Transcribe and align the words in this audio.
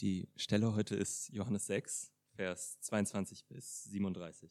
Die 0.00 0.30
Stelle 0.34 0.74
heute 0.74 0.96
ist 0.96 1.28
Johannes 1.28 1.66
6, 1.66 2.10
Vers 2.34 2.80
22 2.80 3.44
bis 3.44 3.84
37. 3.84 4.50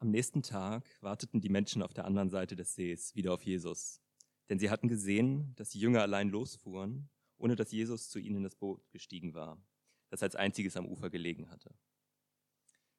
Am 0.00 0.10
nächsten 0.10 0.42
Tag 0.42 0.84
warteten 1.00 1.40
die 1.40 1.48
Menschen 1.48 1.80
auf 1.80 1.94
der 1.94 2.06
anderen 2.06 2.28
Seite 2.28 2.56
des 2.56 2.74
Sees 2.74 3.14
wieder 3.14 3.32
auf 3.34 3.44
Jesus, 3.44 4.00
denn 4.48 4.58
sie 4.58 4.68
hatten 4.68 4.88
gesehen, 4.88 5.54
dass 5.54 5.70
die 5.70 5.78
Jünger 5.78 6.02
allein 6.02 6.28
losfuhren, 6.28 7.08
ohne 7.38 7.54
dass 7.54 7.70
Jesus 7.70 8.10
zu 8.10 8.18
ihnen 8.18 8.38
in 8.38 8.42
das 8.42 8.56
Boot 8.56 8.82
gestiegen 8.90 9.32
war, 9.32 9.64
das 10.08 10.24
als 10.24 10.34
einziges 10.34 10.76
am 10.76 10.86
Ufer 10.86 11.08
gelegen 11.08 11.50
hatte. 11.50 11.72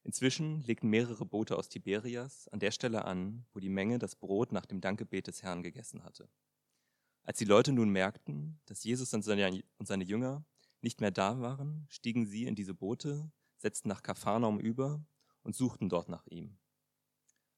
Inzwischen 0.04 0.62
legten 0.62 0.90
mehrere 0.90 1.26
Boote 1.26 1.58
aus 1.58 1.68
Tiberias 1.68 2.48
an 2.48 2.62
der 2.62 2.72
Stelle 2.72 3.04
an, 3.04 3.46
wo 3.52 3.60
die 3.60 3.68
Menge 3.68 4.00
das 4.00 4.16
Brot 4.16 4.54
nach 4.54 4.66
dem 4.66 4.80
Dankgebet 4.80 5.28
des 5.28 5.44
Herrn 5.44 5.62
gegessen 5.62 6.06
hatte. 6.06 6.30
Als 7.24 7.38
die 7.38 7.46
Leute 7.46 7.72
nun 7.72 7.90
merkten, 7.90 8.60
dass 8.66 8.84
Jesus 8.84 9.14
und 9.14 9.24
seine 9.24 10.04
Jünger 10.04 10.46
nicht 10.82 11.02
mehr 11.02 11.12
da 11.12 11.40
waren, 11.40 11.86
stiegen 11.90 12.26
sie 12.26 12.46
in 12.46 12.56
diese 12.56 12.74
Boote, 12.74 13.32
setzten 13.58 13.90
nach 13.90 14.02
Kapharnaum 14.02 14.60
über 14.60 15.06
und 15.44 15.56
suchten 15.56 15.90
dort 15.90 16.10
nach 16.10 16.26
ihm. 16.28 16.58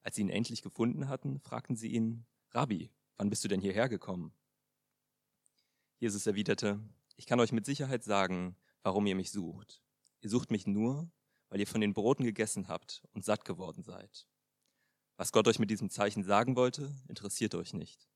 Als 0.01 0.15
sie 0.15 0.21
ihn 0.21 0.29
endlich 0.29 0.61
gefunden 0.61 1.07
hatten, 1.07 1.39
fragten 1.39 1.77
sie 1.77 1.87
ihn, 1.87 2.25
Rabbi, 2.51 2.91
wann 3.15 3.29
bist 3.29 3.43
du 3.43 3.47
denn 3.47 3.61
hierher 3.61 3.87
gekommen? 3.87 4.33
Jesus 5.97 6.27
erwiderte, 6.27 6.81
ich 7.15 7.25
kann 7.25 7.39
euch 7.39 7.53
mit 7.53 7.65
Sicherheit 7.65 8.03
sagen, 8.03 8.57
warum 8.81 9.05
ihr 9.05 9.15
mich 9.15 9.31
sucht. 9.31 9.81
Ihr 10.19 10.29
sucht 10.29 10.51
mich 10.51 10.67
nur, 10.67 11.09
weil 11.47 11.61
ihr 11.61 11.67
von 11.67 11.79
den 11.79 11.93
Broten 11.93 12.25
gegessen 12.25 12.67
habt 12.67 13.03
und 13.13 13.23
satt 13.23 13.45
geworden 13.45 13.83
seid. 13.83 14.27
Was 15.15 15.31
Gott 15.31 15.47
euch 15.47 15.59
mit 15.59 15.69
diesem 15.69 15.89
Zeichen 15.89 16.23
sagen 16.23 16.55
wollte, 16.57 16.93
interessiert 17.07 17.55
euch 17.55 17.73
nicht. 17.73 18.09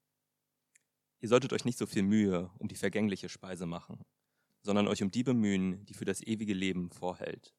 Ihr 1.19 1.29
solltet 1.29 1.53
euch 1.53 1.65
nicht 1.65 1.77
so 1.77 1.85
viel 1.85 2.03
Mühe 2.03 2.51
um 2.59 2.67
die 2.67 2.75
vergängliche 2.75 3.29
Speise 3.29 3.65
machen, 3.65 4.05
sondern 4.61 4.87
euch 4.87 5.01
um 5.01 5.11
die 5.11 5.23
bemühen, 5.23 5.85
die 5.85 5.93
für 5.93 6.05
das 6.05 6.21
ewige 6.21 6.53
Leben 6.53 6.91
vorhält. 6.91 7.55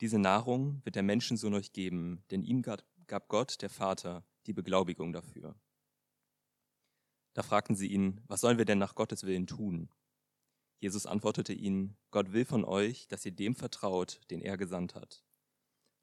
Diese 0.00 0.18
Nahrung 0.18 0.80
wird 0.84 0.96
der 0.96 1.02
Menschensohn 1.02 1.54
euch 1.54 1.72
geben, 1.72 2.24
denn 2.30 2.42
ihm 2.42 2.62
gab 2.62 3.28
Gott, 3.28 3.62
der 3.62 3.70
Vater, 3.70 4.26
die 4.46 4.52
Beglaubigung 4.52 5.12
dafür. 5.12 5.54
Da 7.34 7.42
fragten 7.42 7.76
sie 7.76 7.88
ihn, 7.88 8.20
was 8.26 8.40
sollen 8.40 8.58
wir 8.58 8.64
denn 8.64 8.78
nach 8.78 8.94
Gottes 8.94 9.24
Willen 9.24 9.46
tun? 9.46 9.90
Jesus 10.78 11.06
antwortete 11.06 11.52
ihnen, 11.52 11.96
Gott 12.10 12.32
will 12.32 12.44
von 12.44 12.64
euch, 12.64 13.08
dass 13.08 13.24
ihr 13.24 13.32
dem 13.32 13.54
vertraut, 13.54 14.20
den 14.30 14.40
er 14.40 14.56
gesandt 14.56 14.94
hat. 14.94 15.24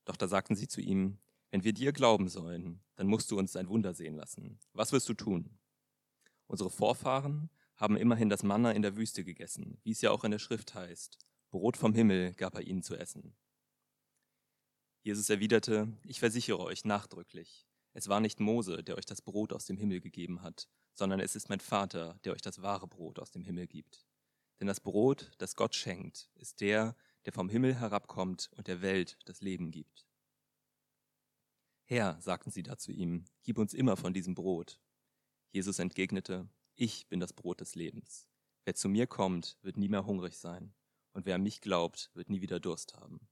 Doch 0.05 0.15
da 0.15 0.27
sagten 0.27 0.55
sie 0.55 0.67
zu 0.67 0.81
ihm, 0.81 1.19
wenn 1.51 1.63
wir 1.63 1.73
dir 1.73 1.91
glauben 1.91 2.29
sollen, 2.29 2.83
dann 2.95 3.07
musst 3.07 3.29
du 3.29 3.37
uns 3.37 3.55
ein 3.55 3.69
Wunder 3.69 3.93
sehen 3.93 4.15
lassen. 4.15 4.59
Was 4.73 4.91
wirst 4.91 5.07
du 5.09 5.13
tun? 5.13 5.59
Unsere 6.47 6.69
Vorfahren 6.69 7.49
haben 7.75 7.97
immerhin 7.97 8.29
das 8.29 8.43
Manna 8.43 8.71
in 8.71 8.81
der 8.81 8.95
Wüste 8.95 9.23
gegessen, 9.23 9.79
wie 9.83 9.91
es 9.91 10.01
ja 10.01 10.11
auch 10.11 10.23
in 10.23 10.31
der 10.31 10.39
Schrift 10.39 10.75
heißt. 10.75 11.17
Brot 11.49 11.77
vom 11.77 11.93
Himmel 11.93 12.33
gab 12.33 12.55
er 12.55 12.61
ihnen 12.61 12.83
zu 12.83 12.95
essen. 12.95 13.35
Jesus 15.01 15.29
erwiderte, 15.29 15.91
ich 16.03 16.19
versichere 16.19 16.59
euch 16.59 16.85
nachdrücklich, 16.85 17.67
es 17.93 18.07
war 18.07 18.19
nicht 18.19 18.39
Mose, 18.39 18.83
der 18.83 18.97
euch 18.97 19.05
das 19.05 19.21
Brot 19.21 19.53
aus 19.53 19.65
dem 19.65 19.77
Himmel 19.77 20.01
gegeben 20.01 20.41
hat, 20.41 20.67
sondern 20.93 21.19
es 21.19 21.35
ist 21.35 21.49
mein 21.49 21.59
Vater, 21.59 22.19
der 22.23 22.33
euch 22.33 22.41
das 22.41 22.61
wahre 22.61 22.87
Brot 22.87 23.19
aus 23.19 23.31
dem 23.31 23.43
Himmel 23.43 23.67
gibt. 23.67 24.07
Denn 24.59 24.67
das 24.67 24.79
Brot, 24.79 25.31
das 25.37 25.55
Gott 25.55 25.75
schenkt, 25.75 26.29
ist 26.35 26.61
der, 26.61 26.95
der 27.25 27.33
vom 27.33 27.49
Himmel 27.49 27.75
herabkommt 27.75 28.49
und 28.55 28.67
der 28.67 28.81
Welt 28.81 29.17
das 29.25 29.41
Leben 29.41 29.71
gibt. 29.71 30.07
Herr, 31.85 32.19
sagten 32.19 32.49
sie 32.49 32.63
da 32.63 32.77
zu 32.77 32.91
ihm, 32.91 33.25
gib 33.43 33.57
uns 33.59 33.73
immer 33.73 33.95
von 33.95 34.13
diesem 34.13 34.33
Brot. 34.33 34.79
Jesus 35.53 35.77
entgegnete, 35.77 36.49
ich 36.73 37.07
bin 37.09 37.19
das 37.19 37.31
Brot 37.31 37.61
des 37.61 37.75
Lebens. 37.75 38.27
Wer 38.65 38.73
zu 38.73 38.89
mir 38.89 39.05
kommt, 39.05 39.59
wird 39.61 39.77
nie 39.77 39.87
mehr 39.87 40.07
hungrig 40.07 40.35
sein, 40.35 40.73
und 41.11 41.27
wer 41.27 41.35
an 41.35 41.43
mich 41.43 41.61
glaubt, 41.61 42.09
wird 42.15 42.31
nie 42.31 42.41
wieder 42.41 42.59
Durst 42.59 42.95
haben. 42.95 43.29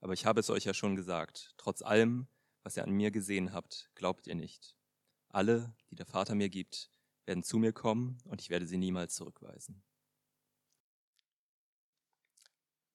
Aber 0.00 0.12
ich 0.12 0.26
habe 0.26 0.40
es 0.40 0.50
euch 0.50 0.64
ja 0.64 0.74
schon 0.74 0.94
gesagt, 0.94 1.54
trotz 1.56 1.80
allem, 1.80 2.28
was 2.62 2.76
ihr 2.76 2.84
an 2.84 2.90
mir 2.90 3.10
gesehen 3.10 3.54
habt, 3.54 3.90
glaubt 3.94 4.26
ihr 4.26 4.34
nicht. 4.34 4.76
Alle, 5.28 5.74
die 5.90 5.94
der 5.94 6.04
Vater 6.04 6.34
mir 6.34 6.50
gibt, 6.50 6.90
werden 7.24 7.42
zu 7.42 7.56
mir 7.56 7.72
kommen, 7.72 8.18
und 8.26 8.42
ich 8.42 8.50
werde 8.50 8.66
sie 8.66 8.76
niemals 8.76 9.14
zurückweisen. 9.14 9.82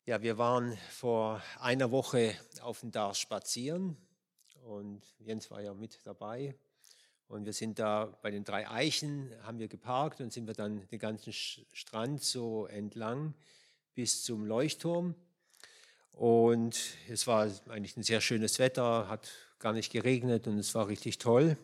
Ja, 0.05 0.21
wir 0.21 0.37
waren 0.37 0.77
vor 0.91 1.41
einer 1.59 1.89
Woche 1.89 2.37
auf 2.61 2.81
dem 2.81 2.91
Dar 2.91 3.15
spazieren 3.15 3.97
und 4.61 5.03
Jens 5.17 5.49
war 5.49 5.61
ja 5.61 5.73
mit 5.73 6.05
dabei. 6.05 6.55
Und 7.27 7.45
wir 7.45 7.53
sind 7.53 7.77
da 7.77 8.17
bei 8.21 8.31
den 8.31 8.45
drei 8.45 8.69
Eichen, 8.69 9.31
haben 9.43 9.59
wir 9.59 9.67
geparkt 9.67 10.21
und 10.21 10.31
sind 10.31 10.47
wir 10.47 10.53
dann 10.53 10.87
den 10.87 10.99
ganzen 10.99 11.33
Strand 11.33 12.23
so 12.23 12.67
entlang 12.67 13.33
bis 13.95 14.23
zum 14.23 14.45
Leuchtturm. 14.45 15.13
Und 16.13 16.79
es 17.09 17.27
war 17.27 17.51
eigentlich 17.67 17.97
ein 17.97 18.03
sehr 18.03 18.21
schönes 18.21 18.59
Wetter, 18.59 19.09
hat 19.09 19.29
gar 19.59 19.73
nicht 19.73 19.91
geregnet 19.91 20.47
und 20.47 20.57
es 20.57 20.73
war 20.73 20.87
richtig 20.87 21.17
toll. 21.17 21.57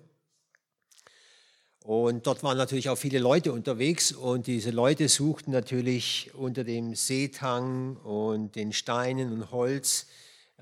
Und 1.79 2.27
dort 2.27 2.43
waren 2.43 2.57
natürlich 2.57 2.89
auch 2.89 2.97
viele 2.97 3.19
Leute 3.19 3.51
unterwegs 3.53 4.11
und 4.11 4.47
diese 4.47 4.71
Leute 4.71 5.07
suchten 5.09 5.51
natürlich 5.51 6.33
unter 6.33 6.63
dem 6.63 6.95
Seetang 6.95 7.97
und 7.97 8.55
den 8.55 8.73
Steinen 8.73 9.31
und 9.33 9.51
Holz 9.51 10.07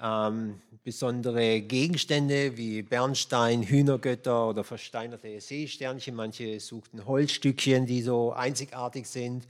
ähm, 0.02 0.62
besondere 0.84 1.62
Gegenstände 1.62 2.58
wie 2.58 2.82
Bernstein, 2.82 3.64
Hühnergötter 3.64 4.50
oder 4.50 4.64
versteinerte 4.64 5.40
Seesternchen. 5.40 6.16
Manche 6.16 6.60
suchten 6.60 7.06
Holzstückchen, 7.06 7.86
die 7.86 8.02
so 8.02 8.34
einzigartig 8.34 9.08
sind. 9.08 9.48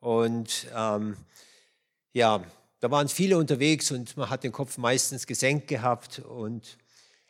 Und 0.00 0.66
ähm, 0.76 1.16
ja, 2.12 2.42
da 2.80 2.90
waren 2.90 3.08
viele 3.08 3.38
unterwegs 3.38 3.90
und 3.90 4.16
man 4.16 4.28
hat 4.28 4.44
den 4.44 4.52
Kopf 4.52 4.76
meistens 4.78 5.26
gesenkt 5.26 5.68
gehabt. 5.68 6.18
Und 6.18 6.78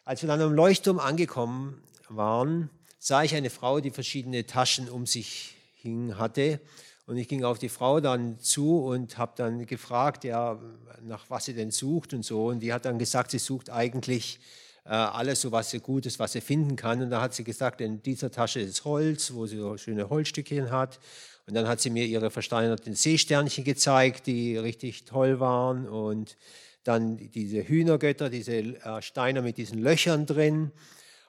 als 0.05 0.23
wir 0.23 0.29
dann 0.29 0.41
am 0.41 0.53
Leuchtturm 0.53 0.99
angekommen 0.99 1.83
waren, 2.09 2.71
sah 2.99 3.23
ich 3.23 3.35
eine 3.35 3.51
Frau, 3.51 3.81
die 3.81 3.91
verschiedene 3.91 4.47
Taschen 4.47 4.89
um 4.89 5.07
sich 5.07 5.55
hing 5.77 6.17
hatte. 6.19 6.61
Und 7.07 7.17
ich 7.19 7.29
ging 7.29 7.45
auf 7.45 7.61
die 7.61 7.69
Frau 7.69 8.01
dann 8.01 8.39
zu 8.41 8.81
und 8.81 9.17
habe 9.17 9.33
dann 9.37 9.65
gefragt, 9.67 10.25
ja, 10.25 10.61
nach 11.03 11.31
was 11.31 11.45
sie 11.45 11.55
denn 11.55 11.71
sucht 11.71 12.13
und 12.13 12.25
so. 12.25 12.47
Und 12.47 12.61
die 12.61 12.73
hat 12.73 12.85
dann 12.85 12.99
gesagt, 12.99 13.31
sie 13.31 13.39
sucht 13.39 13.71
eigentlich 13.71 14.41
äh, 14.85 14.91
alles, 14.91 15.41
so 15.41 15.53
was 15.53 15.71
sie 15.71 15.79
Gutes, 15.79 16.19
was 16.19 16.33
sie 16.33 16.41
finden 16.41 16.75
kann. 16.75 17.01
Und 17.01 17.11
da 17.11 17.21
hat 17.21 17.33
sie 17.33 17.45
gesagt, 17.45 17.81
in 17.81 18.03
dieser 18.03 18.33
Tasche 18.33 18.59
ist 18.59 18.85
Holz, 18.85 19.33
wo 19.35 19.47
sie 19.47 19.57
so 19.57 19.77
schöne 19.77 20.09
Holzstückchen 20.11 20.73
hat. 20.73 20.99
Und 21.47 21.55
dann 21.55 21.69
hat 21.69 21.81
sie 21.81 21.91
mir 21.91 22.07
ihre 22.07 22.31
versteinerten 22.31 22.97
Seesternchen 22.97 23.63
gezeigt, 23.63 24.27
die 24.27 24.57
richtig 24.57 25.05
toll 25.05 25.39
waren. 25.39 25.89
Und 25.89 26.37
dann 26.83 27.17
diese 27.17 27.67
Hühnergötter, 27.69 28.31
diese 28.31 28.57
äh, 28.57 29.01
Steine 29.01 29.43
mit 29.43 29.59
diesen 29.59 29.79
Löchern 29.79 30.27
drin. 30.27 30.73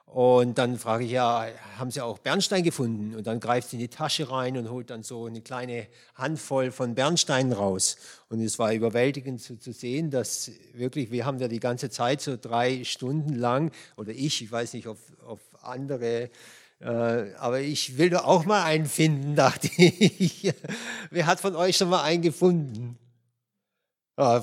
Und 0.08 0.58
dann 0.58 0.80
frage 0.80 1.04
ich 1.04 1.12
ja, 1.12 1.48
haben 1.78 1.92
Sie 1.92 2.00
auch 2.00 2.18
Bernstein 2.18 2.64
gefunden? 2.64 3.14
Und 3.14 3.28
dann 3.28 3.42
greift 3.42 3.70
sie 3.70 3.76
in 3.76 3.82
die 3.82 3.90
Tasche 3.90 4.32
rein 4.32 4.58
und 4.58 4.70
holt 4.70 4.90
dann 4.90 5.04
so 5.04 5.26
eine 5.26 5.42
kleine 5.42 5.86
Handvoll 6.16 6.72
von 6.72 6.96
Bernsteinen 6.96 7.52
raus. 7.52 7.98
Und 8.30 8.42
es 8.42 8.58
war 8.58 8.74
überwältigend 8.74 9.42
zu, 9.42 9.60
zu 9.60 9.74
sehen, 9.74 10.10
dass 10.10 10.50
wirklich, 10.74 11.12
wir 11.12 11.26
haben 11.26 11.40
ja 11.40 11.50
die 11.50 11.60
ganze 11.60 11.90
Zeit 11.90 12.22
so 12.22 12.38
drei 12.38 12.86
Stunden 12.86 13.36
lang, 13.36 13.72
oder 13.98 14.12
ich, 14.12 14.42
ich 14.42 14.50
weiß 14.50 14.74
nicht, 14.74 14.88
ob, 14.88 14.98
ob 15.28 15.42
andere, 15.62 16.30
äh, 16.80 17.34
aber 17.38 17.60
ich 17.60 17.98
will 17.98 18.10
doch 18.10 18.24
auch 18.24 18.46
mal 18.46 18.64
einen 18.64 18.86
finden, 18.86 19.36
dachte 19.36 19.70
ich. 19.78 20.54
Wer 21.12 21.26
hat 21.26 21.42
von 21.42 21.56
euch 21.56 21.76
schon 21.76 21.90
mal 21.90 22.04
einen 22.04 22.22
gefunden? 22.22 22.98
Ah, 24.16 24.42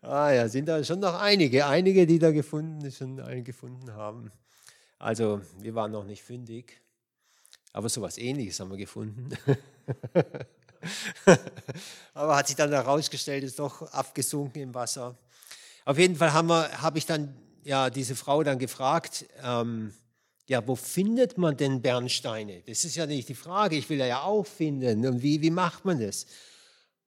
Ah 0.00 0.30
ja, 0.30 0.48
sind 0.48 0.66
da 0.66 0.82
schon 0.84 1.00
noch 1.00 1.20
einige, 1.20 1.66
einige, 1.66 2.06
die 2.06 2.18
da 2.18 2.30
gefunden, 2.30 2.90
schon 2.92 3.20
einen 3.20 3.44
gefunden 3.44 3.92
haben. 3.94 4.30
Also 4.98 5.40
wir 5.60 5.74
waren 5.74 5.90
noch 5.90 6.04
nicht 6.04 6.22
fündig, 6.22 6.80
aber 7.72 7.88
sowas 7.88 8.18
ähnliches 8.18 8.60
haben 8.60 8.70
wir 8.70 8.76
gefunden. 8.76 9.30
aber 12.14 12.36
hat 12.36 12.46
sich 12.46 12.56
dann 12.56 12.70
herausgestellt, 12.70 13.42
ist 13.44 13.58
doch 13.58 13.82
abgesunken 13.92 14.62
im 14.62 14.74
Wasser. 14.74 15.18
Auf 15.84 15.98
jeden 15.98 16.16
Fall 16.16 16.32
habe 16.32 16.70
hab 16.80 16.96
ich 16.96 17.06
dann 17.06 17.34
ja, 17.64 17.90
diese 17.90 18.14
Frau 18.14 18.42
dann 18.42 18.58
gefragt, 18.58 19.26
ähm, 19.42 19.92
ja, 20.46 20.66
wo 20.66 20.76
findet 20.76 21.36
man 21.36 21.56
denn 21.56 21.82
Bernsteine? 21.82 22.62
Das 22.66 22.84
ist 22.84 22.96
ja 22.96 23.06
nicht 23.06 23.28
die 23.28 23.34
Frage, 23.34 23.76
ich 23.76 23.90
will 23.90 23.98
ja 23.98 24.22
auch 24.22 24.46
finden. 24.46 25.06
Und 25.06 25.22
wie, 25.22 25.42
wie 25.42 25.50
macht 25.50 25.84
man 25.84 26.00
das? 26.00 26.26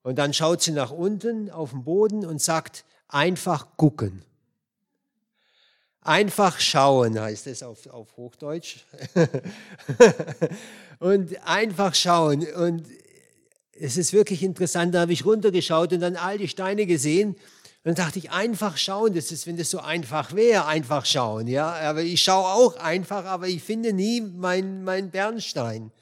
Und 0.02 0.18
dann 0.18 0.32
schaut 0.32 0.62
sie 0.62 0.72
nach 0.72 0.90
unten 0.90 1.50
auf 1.50 1.70
den 1.70 1.84
Boden 1.84 2.24
und 2.24 2.40
sagt, 2.40 2.84
einfach 3.12 3.76
gucken. 3.76 4.24
Einfach 6.00 6.58
schauen 6.58 7.20
heißt 7.20 7.46
es 7.46 7.62
auf, 7.62 7.86
auf 7.86 8.16
Hochdeutsch. 8.16 8.84
und 10.98 11.46
einfach 11.46 11.94
schauen. 11.94 12.44
Und 12.54 12.88
es 13.72 13.96
ist 13.96 14.12
wirklich 14.12 14.42
interessant, 14.42 14.94
da 14.94 15.02
habe 15.02 15.12
ich 15.12 15.24
runtergeschaut 15.24 15.92
und 15.92 16.00
dann 16.00 16.16
all 16.16 16.38
die 16.38 16.48
Steine 16.48 16.86
gesehen. 16.86 17.30
Und 17.30 17.38
dann 17.84 17.94
dachte 17.94 18.18
ich, 18.18 18.30
einfach 18.30 18.76
schauen, 18.76 19.14
das 19.14 19.30
ist, 19.30 19.46
wenn 19.46 19.56
das 19.56 19.70
so 19.70 19.78
einfach 19.78 20.34
wäre, 20.34 20.66
einfach 20.66 21.06
schauen. 21.06 21.46
Ja, 21.46 21.72
aber 21.72 22.02
ich 22.02 22.22
schaue 22.22 22.46
auch 22.46 22.76
einfach, 22.76 23.24
aber 23.24 23.46
ich 23.46 23.62
finde 23.62 23.92
nie 23.92 24.20
meinen 24.20 24.82
mein 24.82 25.10
Bernstein. 25.10 25.92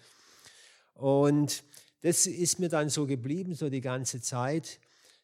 Und 0.95 1.62
das 2.03 2.27
ist 2.27 2.59
mir 2.59 2.71
dann 2.71 2.89
so 2.89 3.07
geblieben, 3.07 3.55
so 3.55 3.69
die 3.69 3.81
ganze 3.83 4.23
Zeit, 4.23 4.79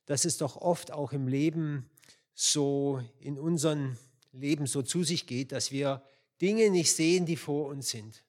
dass 0.07 0.25
es 0.25 0.39
doch 0.39 0.57
oft 0.57 0.93
auch 0.93 1.13
im 1.13 1.29
Leben 1.29 1.91
so 2.35 3.01
in 3.19 3.39
unserem 3.39 3.97
Leben 4.33 4.67
so 4.67 4.83
zu 4.83 5.03
sich 5.03 5.27
geht, 5.27 5.53
dass 5.53 5.71
wir 5.71 6.03
Dinge 6.41 6.71
nicht 6.71 6.95
sehen, 6.95 7.27
die 7.27 7.37
vor 7.37 7.69
uns 7.69 7.91
sind. 7.91 8.25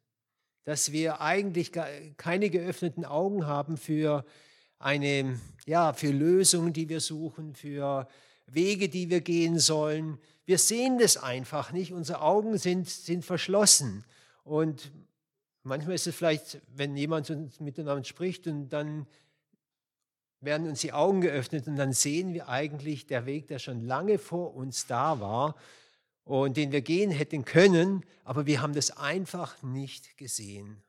Dass 0.64 0.92
wir 0.92 1.22
eigentlich 1.22 1.72
keine 2.18 2.50
geöffneten 2.50 3.06
Augen 3.06 3.46
haben 3.46 3.78
für 3.78 4.26
eine, 4.80 5.40
ja, 5.66 5.94
für 5.94 6.12
Lösungen, 6.12 6.74
die 6.74 6.90
wir 6.90 7.00
suchen, 7.00 7.56
für 7.56 8.08
Wege, 8.48 8.90
die 8.90 9.10
wir 9.10 9.22
gehen 9.22 9.60
sollen. 9.60 10.18
Wir 10.46 10.58
sehen 10.58 10.98
das 10.98 11.18
einfach 11.18 11.72
nicht. 11.72 11.92
Unsere 11.92 12.22
Augen 12.22 12.58
sind, 12.58 12.90
sind 12.90 13.26
verschlossen. 13.26 14.06
Und 14.44 14.92
manchmal 15.64 15.96
ist 15.96 16.08
es 16.08 16.16
vielleicht, 16.16 16.62
wenn 16.74 16.96
jemand 16.96 17.30
miteinander 17.60 18.04
spricht 18.04 18.48
und 18.48 18.70
dann 18.70 19.06
werden 20.40 20.68
uns 20.68 20.82
die 20.82 20.94
Augen 20.94 21.22
geöffnet 21.22 21.68
und 21.68 21.76
dann 21.76 21.94
sehen 21.94 22.34
wir 22.34 22.48
eigentlich 22.48 23.08
der 23.08 23.26
Weg, 23.26 23.48
der 23.48 23.60
schon 23.60 23.86
lange 23.86 24.20
vor 24.20 24.54
uns 24.56 24.86
da 24.86 25.20
war 25.20 25.56
und 26.24 26.58
den 26.58 26.72
wir 26.72 26.82
gehen 26.82 27.12
hätten 27.12 27.46
können, 27.46 28.06
aber 28.24 28.46
wir 28.46 28.62
haben 28.62 28.74
das 28.74 28.92
einfach 28.92 29.62
nicht 29.64 30.18
gesehen. 30.18 30.84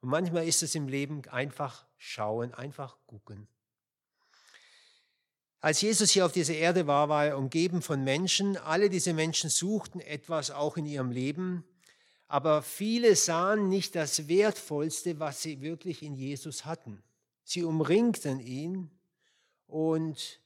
Und 0.00 0.08
manchmal 0.08 0.46
ist 0.46 0.62
es 0.62 0.74
im 0.74 0.88
Leben 0.88 1.22
einfach 1.30 1.86
schauen, 1.96 2.52
einfach 2.52 2.96
gucken. 3.06 3.46
Als 5.60 5.80
Jesus 5.80 6.10
hier 6.10 6.26
auf 6.26 6.32
dieser 6.32 6.54
Erde 6.54 6.86
war, 6.86 7.08
war 7.08 7.24
er 7.24 7.38
umgeben 7.38 7.80
von 7.80 8.04
Menschen. 8.04 8.58
Alle 8.58 8.90
diese 8.90 9.14
Menschen 9.14 9.48
suchten 9.48 10.00
etwas 10.00 10.50
auch 10.50 10.76
in 10.76 10.84
ihrem 10.84 11.10
Leben, 11.10 11.64
aber 12.26 12.62
viele 12.62 13.16
sahen 13.16 13.70
nicht 13.70 13.94
das 13.94 14.28
Wertvollste, 14.28 15.20
was 15.20 15.40
sie 15.40 15.62
wirklich 15.62 16.02
in 16.02 16.16
Jesus 16.16 16.66
hatten. 16.66 17.02
Sie 17.44 17.62
umringten 17.62 18.40
ihn 18.40 18.90
und 19.66 20.40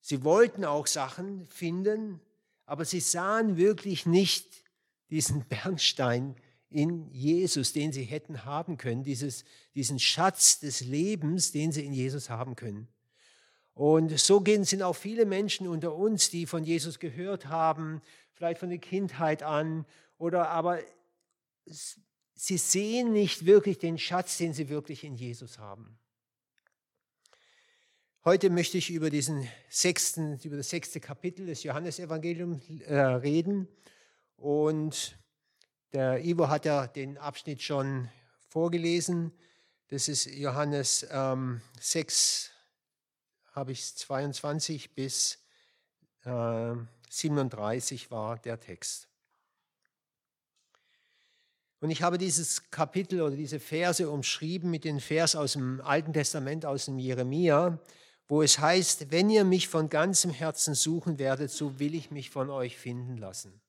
sie 0.00 0.22
wollten 0.22 0.64
auch 0.64 0.86
Sachen 0.86 1.48
finden, 1.48 2.20
aber 2.66 2.84
sie 2.84 3.00
sahen 3.00 3.56
wirklich 3.56 4.06
nicht 4.06 4.64
diesen 5.10 5.44
Bernstein 5.48 6.36
in 6.68 7.10
Jesus, 7.10 7.72
den 7.72 7.92
sie 7.92 8.04
hätten 8.04 8.44
haben 8.44 8.78
können, 8.78 9.04
dieses, 9.04 9.44
diesen 9.74 9.98
Schatz 9.98 10.60
des 10.60 10.80
Lebens, 10.80 11.52
den 11.52 11.72
sie 11.72 11.84
in 11.84 11.92
Jesus 11.92 12.30
haben 12.30 12.56
können. 12.56 12.88
Und 13.74 14.18
so 14.18 14.40
gehen, 14.40 14.64
sind 14.64 14.82
auch 14.82 14.96
viele 14.96 15.24
Menschen 15.24 15.66
unter 15.66 15.94
uns, 15.94 16.30
die 16.30 16.46
von 16.46 16.64
Jesus 16.64 16.98
gehört 16.98 17.46
haben, 17.46 18.02
vielleicht 18.32 18.60
von 18.60 18.68
der 18.68 18.78
Kindheit 18.78 19.42
an, 19.42 19.86
oder 20.18 20.48
aber 20.50 20.80
sie 21.64 22.58
sehen 22.58 23.12
nicht 23.12 23.46
wirklich 23.46 23.78
den 23.78 23.98
Schatz, 23.98 24.38
den 24.38 24.52
sie 24.52 24.68
wirklich 24.68 25.04
in 25.04 25.14
Jesus 25.14 25.58
haben. 25.58 25.98
Heute 28.24 28.50
möchte 28.50 28.78
ich 28.78 28.88
über 28.90 29.10
diesen 29.10 29.48
sechsten, 29.68 30.38
über 30.44 30.56
das 30.56 30.70
sechste 30.70 31.00
Kapitel 31.00 31.46
des 31.46 31.64
Johannesevangeliums 31.64 32.62
äh, 32.86 32.94
reden. 32.94 33.66
Und 34.36 35.18
der 35.92 36.24
Ivo 36.24 36.46
hat 36.46 36.64
ja 36.64 36.86
den 36.86 37.18
Abschnitt 37.18 37.62
schon 37.62 38.08
vorgelesen. 38.48 39.32
Das 39.88 40.06
ist 40.06 40.26
Johannes 40.26 41.04
ähm, 41.10 41.62
6, 41.80 42.52
habe 43.54 43.72
ich 43.72 43.92
22 43.96 44.94
bis 44.94 45.40
äh, 46.24 46.76
37 47.10 48.12
war 48.12 48.38
der 48.38 48.60
Text. 48.60 49.08
Und 51.80 51.90
ich 51.90 52.02
habe 52.02 52.18
dieses 52.18 52.70
Kapitel 52.70 53.20
oder 53.20 53.34
diese 53.34 53.58
Verse 53.58 54.08
umschrieben 54.08 54.70
mit 54.70 54.84
den 54.84 55.00
Vers 55.00 55.34
aus 55.34 55.54
dem 55.54 55.80
Alten 55.80 56.12
Testament, 56.12 56.64
aus 56.64 56.84
dem 56.84 57.00
Jeremia 57.00 57.80
wo 58.32 58.40
es 58.40 58.58
heißt, 58.58 59.10
wenn 59.10 59.28
ihr 59.28 59.44
mich 59.44 59.68
von 59.68 59.90
ganzem 59.90 60.30
Herzen 60.30 60.74
suchen 60.74 61.18
werdet, 61.18 61.50
so 61.50 61.78
will 61.78 61.94
ich 61.94 62.10
mich 62.10 62.30
von 62.30 62.48
euch 62.48 62.78
finden 62.78 63.18
lassen. 63.18 63.60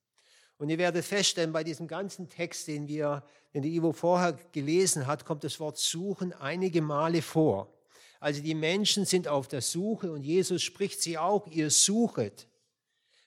Und 0.56 0.70
ihr 0.70 0.78
werdet 0.78 1.04
feststellen, 1.04 1.52
bei 1.52 1.62
diesem 1.62 1.86
ganzen 1.86 2.30
Text, 2.30 2.66
den 2.68 2.88
wir, 2.88 3.22
den 3.52 3.60
der 3.60 3.70
Ivo 3.70 3.92
vorher 3.92 4.38
gelesen 4.52 5.06
hat, 5.06 5.26
kommt 5.26 5.44
das 5.44 5.60
Wort 5.60 5.76
suchen 5.76 6.32
einige 6.32 6.80
Male 6.80 7.20
vor. 7.20 7.74
Also 8.20 8.40
die 8.40 8.54
Menschen 8.54 9.04
sind 9.04 9.28
auf 9.28 9.48
der 9.48 9.60
Suche 9.60 10.10
und 10.10 10.24
Jesus 10.24 10.62
spricht 10.62 11.02
sie 11.02 11.18
auch, 11.18 11.46
ihr 11.46 11.68
suchet. 11.68 12.48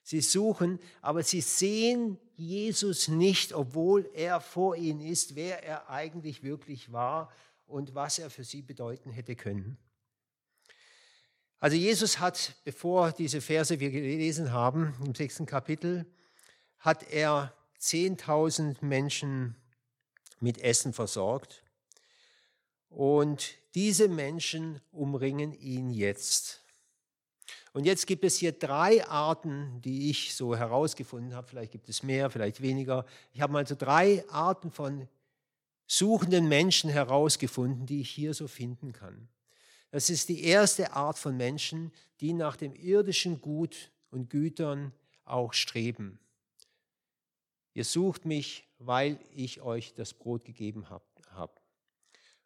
Sie 0.02 0.22
suchen, 0.22 0.80
aber 1.04 1.22
sie 1.22 1.42
sehen 1.42 2.18
Jesus 2.36 3.10
nicht, 3.10 3.54
obwohl 3.54 4.10
er 4.16 4.42
vor 4.42 4.76
ihnen 4.76 5.02
ist, 5.02 5.36
wer 5.36 5.64
er 5.64 5.88
eigentlich 5.88 6.42
wirklich 6.42 6.92
war 6.92 7.32
und 7.68 7.94
was 7.94 8.18
er 8.18 8.32
für 8.32 8.44
sie 8.44 8.64
bedeuten 8.64 9.12
hätte 9.12 9.36
können. 9.36 9.78
Also 11.60 11.76
Jesus 11.76 12.20
hat, 12.20 12.56
bevor 12.64 13.12
diese 13.12 13.42
Verse 13.42 13.80
wir 13.80 13.90
gelesen 13.90 14.52
haben, 14.52 14.94
im 15.04 15.16
sechsten 15.16 15.46
Kapitel, 15.46 16.06
hat 16.80 17.12
er 17.12 17.54
10.000 17.82 18.78
Menschen 18.86 19.56
mit 20.40 20.60
Essen 20.60 20.94
versorgt. 20.94 21.64
Und 22.90 23.56
diese 23.74 24.08
Menschen 24.08 24.82
umringen 24.92 25.54
ihn 25.54 25.90
jetzt. 25.90 26.62
Und 27.74 27.86
jetzt 27.86 28.08
gibt 28.08 28.24
es 28.24 28.38
hier 28.38 28.52
drei 28.52 29.06
Arten, 29.08 29.82
die 29.82 30.10
ich 30.10 30.36
so 30.36 30.56
herausgefunden 30.56 31.36
habe. 31.36 31.48
Vielleicht 31.48 31.72
gibt 31.72 31.90
es 31.90 32.02
mehr, 32.02 32.30
vielleicht 32.30 32.62
weniger. 32.62 33.06
Ich 33.34 33.42
habe 33.42 33.54
mal 33.54 33.68
so 33.68 33.76
drei 33.76 34.28
Arten 34.30 34.72
von 34.72 35.08
suchenden 35.86 36.48
Menschen 36.48 36.90
herausgefunden, 36.90 37.86
die 37.86 38.02
ich 38.02 38.10
hier 38.10 38.34
so 38.34 38.48
finden 38.48 38.94
kann. 38.94 39.30
Das 39.92 40.10
ist 40.10 40.30
die 40.30 40.44
erste 40.44 40.94
Art 40.94 41.18
von 41.18 41.38
Menschen, 41.38 41.92
die 42.20 42.34
nach 42.34 42.58
dem 42.58 42.76
irdischen 42.76 43.42
Gut 43.42 43.92
und 44.12 44.30
Gütern 44.30 44.92
auch 45.26 45.54
streben. 45.54 46.20
Ihr 47.74 47.86
sucht 47.86 48.26
mich, 48.26 48.68
weil 48.80 49.20
ich 49.36 49.62
euch 49.62 49.94
das 49.94 50.14
Brot 50.14 50.46
gegeben 50.46 50.90
habe. 50.90 51.04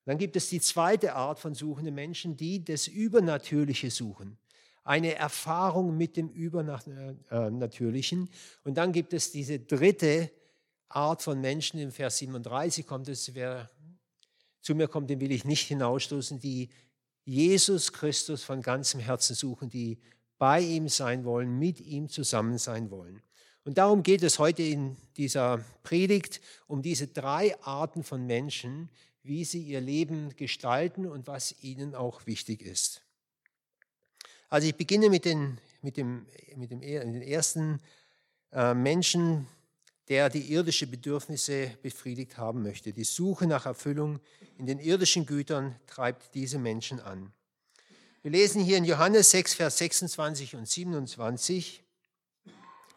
Dann 0.06 0.18
gibt 0.18 0.36
es 0.36 0.50
die 0.50 0.60
zweite 0.60 1.16
Art 1.16 1.40
von 1.40 1.54
suchenden 1.54 1.94
Menschen, 1.94 2.36
die 2.36 2.64
das 2.64 2.88
Übernatürliche 2.88 3.92
suchen. 3.92 4.38
Eine 4.84 5.16
Erfahrung 5.16 5.96
mit 5.96 6.18
dem 6.18 6.30
Übernatürlichen. 6.30 8.30
Und 8.64 8.76
dann 8.76 8.94
gibt 8.94 9.14
es 9.14 9.32
diese 9.32 9.60
dritte 9.60 10.32
Art 10.90 11.22
von 11.22 11.40
Menschen, 11.40 11.80
im 11.80 11.92
Vers 11.92 12.18
37 12.18 12.86
kommt 12.86 13.08
es, 13.08 13.34
wer 13.36 13.70
zu 14.62 14.76
mir 14.76 14.88
kommt, 14.88 15.10
den 15.10 15.22
will 15.22 15.32
ich 15.32 15.46
nicht 15.46 15.68
hinausstoßen, 15.68 16.40
die 16.40 16.70
Jesus 17.24 17.94
Christus 17.94 18.44
von 18.44 18.62
ganzem 18.62 19.00
Herzen 19.00 19.36
suchen, 19.36 19.70
die 19.70 20.00
bei 20.38 20.60
ihm 20.60 20.88
sein 20.90 21.24
wollen, 21.24 21.60
mit 21.60 21.80
ihm 21.80 22.10
zusammen 22.10 22.58
sein 22.58 22.90
wollen. 22.90 23.22
Und 23.64 23.78
darum 23.78 24.02
geht 24.02 24.24
es 24.24 24.40
heute 24.40 24.64
in 24.64 24.98
dieser 25.18 25.64
Predigt, 25.84 26.42
um 26.68 26.82
diese 26.82 27.08
drei 27.08 27.60
Arten 27.62 28.04
von 28.04 28.26
Menschen, 28.26 28.90
wie 29.24 29.46
sie 29.46 29.62
ihr 29.62 29.82
Leben 29.82 30.36
gestalten 30.36 31.06
und 31.06 31.28
was 31.28 31.62
ihnen 31.62 31.94
auch 31.94 32.26
wichtig 32.26 32.64
ist. 32.64 33.04
Also 34.50 34.68
ich 34.68 34.76
beginne 34.76 35.10
mit, 35.10 35.26
den, 35.26 35.60
mit, 35.82 35.96
dem, 35.98 36.26
mit 36.56 36.72
dem, 36.72 36.82
den 36.82 37.22
ersten 37.22 37.80
äh, 38.52 38.74
Menschen, 38.74 39.48
der 40.10 40.30
die 40.30 40.52
irdische 40.52 40.88
Bedürfnisse 40.88 41.78
befriedigt 41.82 42.38
haben 42.38 42.64
möchte. 42.64 42.94
Die 42.94 43.04
Suche 43.04 43.48
nach 43.48 43.66
Erfüllung 43.66 44.20
in 44.58 44.66
den 44.66 44.80
irdischen 44.80 45.26
Gütern 45.26 45.76
treibt 45.88 46.34
diese 46.36 46.60
Menschen 46.60 47.00
an. 47.00 47.32
Wir 48.24 48.32
lesen 48.32 48.64
hier 48.64 48.78
in 48.78 48.86
Johannes 48.86 49.32
6, 49.32 49.56
Vers 49.56 49.78
26 49.80 50.56
und 50.56 50.68
27. 50.68 51.84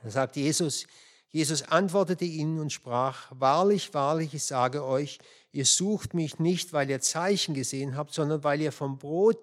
Da 0.03 0.11
sagt 0.11 0.37
Jesus, 0.37 0.87
Jesus 1.31 1.63
antwortete 1.63 2.25
ihnen 2.25 2.61
und 2.61 2.73
sprach, 2.73 3.29
Wahrlich, 3.31 3.95
wahrlich, 3.95 4.35
ich 4.35 4.45
sage 4.45 4.85
euch, 4.85 5.19
ihr 5.51 5.65
sucht 5.65 6.15
mich 6.15 6.39
nicht, 6.39 6.73
weil 6.73 6.91
ihr 6.91 7.01
Zeichen 7.01 7.55
gesehen 7.55 7.97
habt, 7.97 8.13
sondern 8.13 8.45
weil 8.45 8.61
ihr 8.61 8.71
vom 8.71 8.99
Brot, 8.99 9.39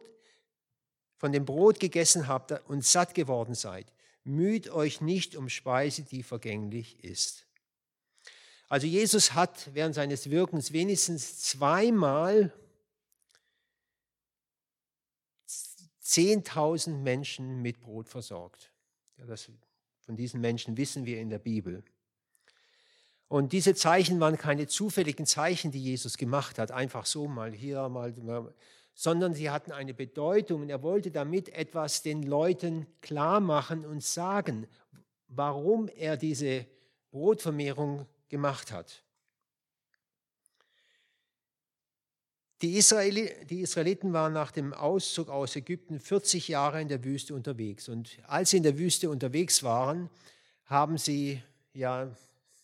von 1.18 1.32
dem 1.32 1.46
Brot 1.46 1.80
gegessen 1.80 2.27
habt 2.27 2.51
und 2.70 2.86
satt 2.86 3.15
geworden 3.15 3.56
seid. 3.56 3.91
Müht 4.24 4.70
euch 4.70 5.01
nicht 5.01 5.36
um 5.36 5.50
Speise, 5.50 6.03
die 6.03 6.22
vergänglich 6.22 7.03
ist. 7.03 7.48
Also 8.72 8.88
Jesus 8.88 9.34
hat 9.34 9.70
während 9.74 9.96
seines 9.96 10.30
Wirkens 10.30 10.72
wenigstens 10.72 11.42
zweimal 11.42 12.54
10.000 16.01 16.92
Menschen 16.92 17.62
mit 17.62 17.82
Brot 17.82 18.08
versorgt. 18.08 18.72
Ja, 19.18 19.25
das, 19.25 19.51
von 20.00 20.16
diesen 20.16 20.40
Menschen 20.40 20.78
wissen 20.78 21.06
wir 21.06 21.20
in 21.20 21.30
der 21.30 21.40
Bibel. 21.40 21.84
Und 23.28 23.51
diese 23.51 23.75
Zeichen 23.75 24.22
waren 24.22 24.38
keine 24.38 24.68
zufälligen 24.68 25.25
Zeichen, 25.25 25.72
die 25.72 25.84
Jesus 25.84 26.18
gemacht 26.18 26.58
hat, 26.58 26.72
einfach 26.72 27.06
so 27.06 27.28
mal 27.28 27.51
hier, 27.51 27.90
mal, 27.90 28.13
mal 28.22 28.56
sondern 28.94 29.34
sie 29.34 29.50
hatten 29.50 29.74
eine 29.74 29.94
Bedeutung 29.94 30.62
und 30.62 30.70
er 30.70 30.82
wollte 30.82 31.12
damit 31.12 31.50
etwas 31.50 32.04
den 32.04 32.24
Leuten 32.24 32.88
klar 33.01 33.42
machen 33.42 33.86
und 33.86 34.01
sagen, 34.01 34.66
warum 35.28 35.90
er 35.90 36.16
diese 36.16 36.66
Brotvermehrung 37.12 38.08
gemacht 38.32 38.72
hat. 38.72 39.04
Die, 42.62 42.78
Israeli, 42.78 43.32
die 43.50 43.62
Israeliten 43.62 44.14
waren 44.14 44.34
nach 44.34 44.52
dem 44.52 44.74
Auszug 44.74 45.30
aus 45.30 45.56
Ägypten 45.56 46.00
40 46.00 46.48
Jahre 46.48 46.82
in 46.82 46.88
der 46.88 47.04
Wüste 47.04 47.34
unterwegs. 47.36 47.90
Und 47.90 48.20
als 48.28 48.52
sie 48.52 48.58
in 48.58 48.64
der 48.64 48.78
Wüste 48.78 49.10
unterwegs 49.10 49.64
waren, 49.64 50.10
haben 50.66 50.98
sie 50.98 51.42
ja 51.74 52.10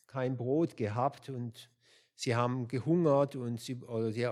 kein 0.05 0.37
Brot 0.37 0.77
gehabt 0.77 1.29
und 1.29 1.69
sie 2.15 2.35
haben 2.35 2.67
gehungert 2.67 3.35
und 3.35 3.59
sie, 3.59 3.79
sie, 4.11 4.27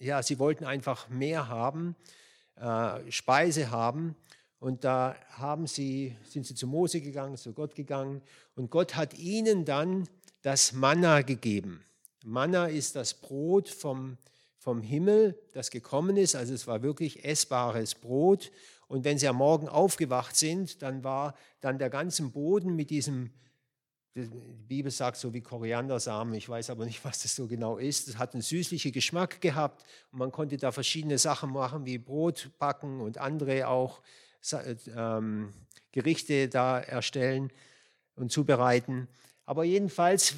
ja, 0.00 0.22
sie 0.22 0.38
wollten 0.38 0.64
einfach 0.64 1.08
mehr 1.08 1.48
haben, 1.48 1.94
äh, 2.56 3.10
Speise 3.10 3.70
haben. 3.70 4.16
Und 4.58 4.82
da 4.82 5.14
haben 5.30 5.66
sie, 5.66 6.16
sind 6.24 6.44
sie 6.44 6.54
zu 6.54 6.66
Mose 6.66 7.00
gegangen, 7.00 7.36
zu 7.36 7.52
Gott 7.52 7.74
gegangen 7.74 8.20
und 8.56 8.70
Gott 8.70 8.96
hat 8.96 9.14
ihnen 9.14 9.64
dann 9.64 10.08
das 10.44 10.74
Manna 10.74 11.22
gegeben. 11.22 11.82
Manna 12.22 12.66
ist 12.66 12.96
das 12.96 13.14
Brot 13.14 13.66
vom, 13.66 14.18
vom 14.58 14.82
Himmel, 14.82 15.40
das 15.54 15.70
gekommen 15.70 16.18
ist. 16.18 16.36
Also 16.36 16.52
es 16.52 16.66
war 16.66 16.82
wirklich 16.82 17.24
essbares 17.24 17.94
Brot. 17.94 18.52
Und 18.86 19.04
wenn 19.04 19.18
sie 19.18 19.26
am 19.26 19.36
Morgen 19.36 19.68
aufgewacht 19.68 20.36
sind, 20.36 20.82
dann 20.82 21.02
war 21.02 21.34
dann 21.62 21.78
der 21.78 21.88
ganze 21.88 22.24
Boden 22.24 22.76
mit 22.76 22.90
diesem, 22.90 23.30
die 24.14 24.28
Bibel 24.68 24.90
sagt 24.92 25.16
so 25.16 25.32
wie 25.32 25.40
Koriandersamen, 25.40 26.34
ich 26.34 26.46
weiß 26.46 26.68
aber 26.68 26.84
nicht, 26.84 27.02
was 27.06 27.22
das 27.22 27.34
so 27.34 27.46
genau 27.46 27.78
ist. 27.78 28.06
Es 28.08 28.18
hat 28.18 28.34
einen 28.34 28.42
süßlichen 28.42 28.92
Geschmack 28.92 29.40
gehabt 29.40 29.82
und 30.12 30.18
man 30.18 30.30
konnte 30.30 30.58
da 30.58 30.72
verschiedene 30.72 31.16
Sachen 31.16 31.52
machen, 31.52 31.86
wie 31.86 31.96
Brot 31.96 32.50
backen 32.58 33.00
und 33.00 33.16
andere 33.16 33.66
auch 33.68 34.02
ähm, 34.94 35.54
Gerichte 35.90 36.50
da 36.50 36.80
erstellen 36.80 37.50
und 38.14 38.30
zubereiten. 38.30 39.08
Aber 39.46 39.64
jedenfalls 39.64 40.34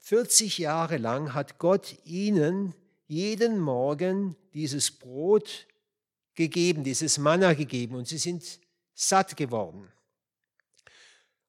40 0.00 0.58
Jahre 0.58 0.98
lang 0.98 1.34
hat 1.34 1.58
Gott 1.58 1.96
ihnen 2.04 2.74
jeden 3.06 3.58
Morgen 3.58 4.36
dieses 4.52 4.90
Brot 4.90 5.66
gegeben, 6.34 6.84
dieses 6.84 7.18
Manna 7.18 7.54
gegeben 7.54 7.94
und 7.94 8.08
sie 8.08 8.18
sind 8.18 8.60
satt 8.94 9.36
geworden. 9.36 9.88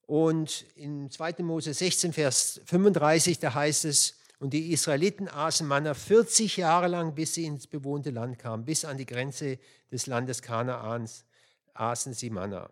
Und 0.08 0.66
in 0.76 1.10
2. 1.10 1.36
Mose 1.40 1.74
16, 1.74 2.14
Vers 2.14 2.62
35, 2.66 3.40
da 3.40 3.54
heißt 3.54 3.86
es, 3.86 4.16
und 4.40 4.52
die 4.54 4.72
Israeliten 4.74 5.28
aßen 5.28 5.66
Manna 5.66 5.94
40 5.94 6.58
Jahre 6.58 6.88
lang, 6.88 7.16
bis 7.16 7.34
sie 7.34 7.46
ins 7.46 7.68
bewohnte 7.68 8.12
Land 8.12 8.38
kamen, 8.38 8.66
bis 8.66 8.86
an 8.86 8.98
die 8.98 9.06
Grenze 9.06 9.58
des 9.92 10.08
Landes 10.08 10.42
Kanaans 10.42 11.26
aßen 11.74 12.14
sie 12.14 12.30
Manna. 12.30 12.70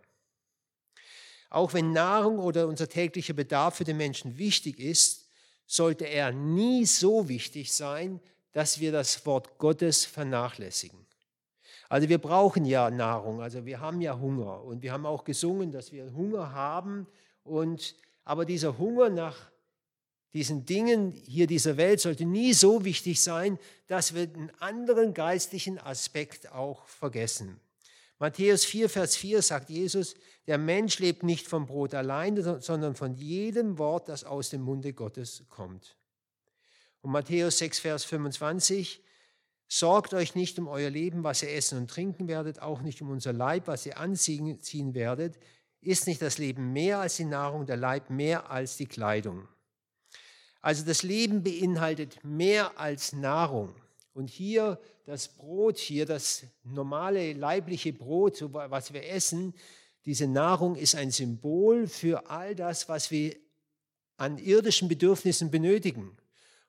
Auch 1.54 1.76
wenn 1.76 1.92
Nahrung 1.92 2.40
oder 2.40 2.68
unser 2.68 2.90
täglicher 2.90 3.36
Bedarf 3.36 3.76
für 3.76 3.84
den 3.84 3.98
Menschen 3.98 4.40
wichtig 4.40 4.80
ist, 4.80 5.30
sollte 5.68 6.06
er 6.06 6.32
nie 6.32 6.84
so 6.84 7.30
wichtig 7.30 7.72
sein, 7.72 8.20
dass 8.54 8.80
wir 8.80 8.92
das 8.92 9.24
Wort 9.28 9.60
Gottes 9.60 10.04
vernachlässigen. 10.04 11.06
Also 11.90 12.10
wir 12.10 12.18
brauchen 12.18 12.66
ja 12.66 12.90
Nahrung, 12.90 13.40
also 13.40 13.68
wir 13.68 13.80
haben 13.80 14.02
ja 14.02 14.18
Hunger 14.18 14.64
und 14.64 14.82
wir 14.82 14.92
haben 14.92 15.06
auch 15.06 15.24
gesungen, 15.24 15.72
dass 15.72 15.92
wir 15.92 16.12
Hunger 16.16 16.54
haben 16.54 17.06
und 17.44 17.96
aber 18.24 18.46
dieser 18.46 18.80
Hunger 18.80 19.12
nach 19.12 19.52
diesen 20.34 20.66
Dingen 20.66 21.12
hier 21.12 21.46
dieser 21.46 21.78
Welt 21.78 22.00
sollte 22.00 22.26
nie 22.26 22.54
so 22.54 22.84
wichtig 22.84 23.22
sein, 23.22 23.60
dass 23.86 24.16
wir 24.16 24.24
einen 24.24 24.52
anderen 24.58 25.14
geistlichen 25.14 25.78
Aspekt 25.78 26.52
auch 26.52 26.88
vergessen. 26.88 27.60
Matthäus 28.24 28.64
4, 28.64 28.88
Vers 28.88 29.18
4 29.18 29.42
sagt 29.42 29.70
Jesus, 29.70 30.16
der 30.48 30.58
Mensch 30.58 31.00
lebt 31.00 31.24
nicht 31.24 31.46
vom 31.46 31.66
Brot 31.66 31.94
allein, 31.94 32.42
sondern 32.62 32.96
von 32.96 33.16
jedem 33.16 33.78
Wort, 33.78 34.08
das 34.08 34.24
aus 34.24 34.50
dem 34.50 34.62
Munde 34.62 34.94
Gottes 34.94 35.44
kommt. 35.50 35.98
Und 37.02 37.12
Matthäus 37.12 37.58
6, 37.58 37.80
Vers 37.80 38.06
25, 38.06 39.04
sorgt 39.68 40.14
euch 40.14 40.36
nicht 40.36 40.58
um 40.58 40.70
euer 40.70 40.90
Leben, 40.90 41.26
was 41.26 41.44
ihr 41.44 41.54
essen 41.54 41.78
und 41.78 41.90
trinken 41.90 42.30
werdet, 42.30 42.62
auch 42.62 42.82
nicht 42.82 43.02
um 43.02 43.10
unser 43.10 43.34
Leib, 43.34 43.68
was 43.68 43.86
ihr 43.86 43.98
anziehen 43.98 44.94
werdet. 44.94 45.38
Ist 45.82 46.08
nicht 46.08 46.22
das 46.22 46.38
Leben 46.38 46.72
mehr 46.72 47.00
als 47.00 47.18
die 47.18 47.26
Nahrung, 47.26 47.66
der 47.66 47.76
Leib 47.76 48.10
mehr 48.10 48.50
als 48.50 48.78
die 48.78 48.86
Kleidung? 48.86 49.50
Also 50.62 50.86
das 50.86 51.04
Leben 51.04 51.44
beinhaltet 51.44 52.24
mehr 52.24 52.80
als 52.80 53.12
Nahrung. 53.12 53.76
Und 54.14 54.30
hier 54.30 54.80
das 55.06 55.28
Brot, 55.28 55.78
hier 55.78 56.06
das 56.06 56.44
normale 56.64 57.34
leibliche 57.34 57.94
Brot, 57.94 58.44
was 58.54 58.94
wir 58.94 59.10
essen, 59.10 59.54
diese 60.06 60.28
Nahrung 60.28 60.76
ist 60.76 60.96
ein 60.96 61.12
Symbol 61.12 61.88
für 61.88 62.30
all 62.30 62.56
das, 62.56 62.90
was 62.90 63.10
wir 63.10 63.36
an 64.18 64.38
irdischen 64.38 64.88
Bedürfnissen 64.88 65.50
benötigen. 65.50 66.18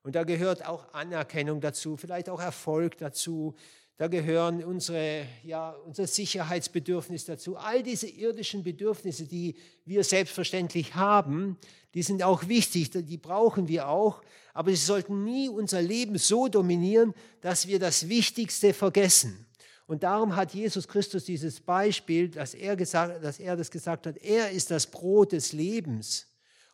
Und 0.03 0.15
da 0.15 0.25
gehört 0.25 0.67
auch 0.67 0.93
Anerkennung 0.93 1.61
dazu, 1.61 1.97
vielleicht 1.97 2.29
auch 2.29 2.41
Erfolg 2.41 2.99
dazu. 2.99 3.55
Da 3.97 4.09
gehören 4.09 4.65
unsere, 4.65 5.27
ja, 5.45 5.71
unser 5.71 6.07
Sicherheitsbedürfnis 6.07 7.25
dazu. 7.27 7.57
All 7.57 7.83
diese 7.83 8.09
irdischen 8.09 8.65
Bedürfnisse, 8.65 9.25
die 9.25 9.55
wir 9.85 10.03
selbstverständlich 10.03 10.95
haben, 10.95 11.57
die 11.95 12.03
sind 12.03 12.23
auch 12.23 12.49
wichtig, 12.49 12.91
die 12.91 13.19
brauchen 13.19 13.69
wir 13.69 13.89
auch 13.89 14.23
aber 14.55 14.71
sie 14.71 14.77
sollten 14.77 15.25
nie 15.25 15.49
unser 15.49 15.83
Leben 15.83 16.17
so 16.17 16.47
dominieren, 16.49 17.13
dass 17.41 17.67
wir 17.67 17.81
das 17.81 18.09
Wichtigste 18.09 18.73
vergessen. 18.73 19.45
Und 19.87 20.05
darum 20.05 20.37
hat 20.37 20.55
Jesus 20.55 20.89
Christus 20.89 21.25
dieses 21.25 21.61
Beispiel, 21.61 22.29
dass 22.29 22.55
er, 22.55 22.77
gesagt, 22.77 23.23
dass 23.23 23.41
er 23.41 23.57
das 23.57 23.71
gesagt 23.71 24.07
hat, 24.07 24.17
er 24.19 24.51
ist 24.51 24.71
das 24.71 24.87
Brot 24.87 25.33
des 25.33 25.53
Lebens 25.53 26.27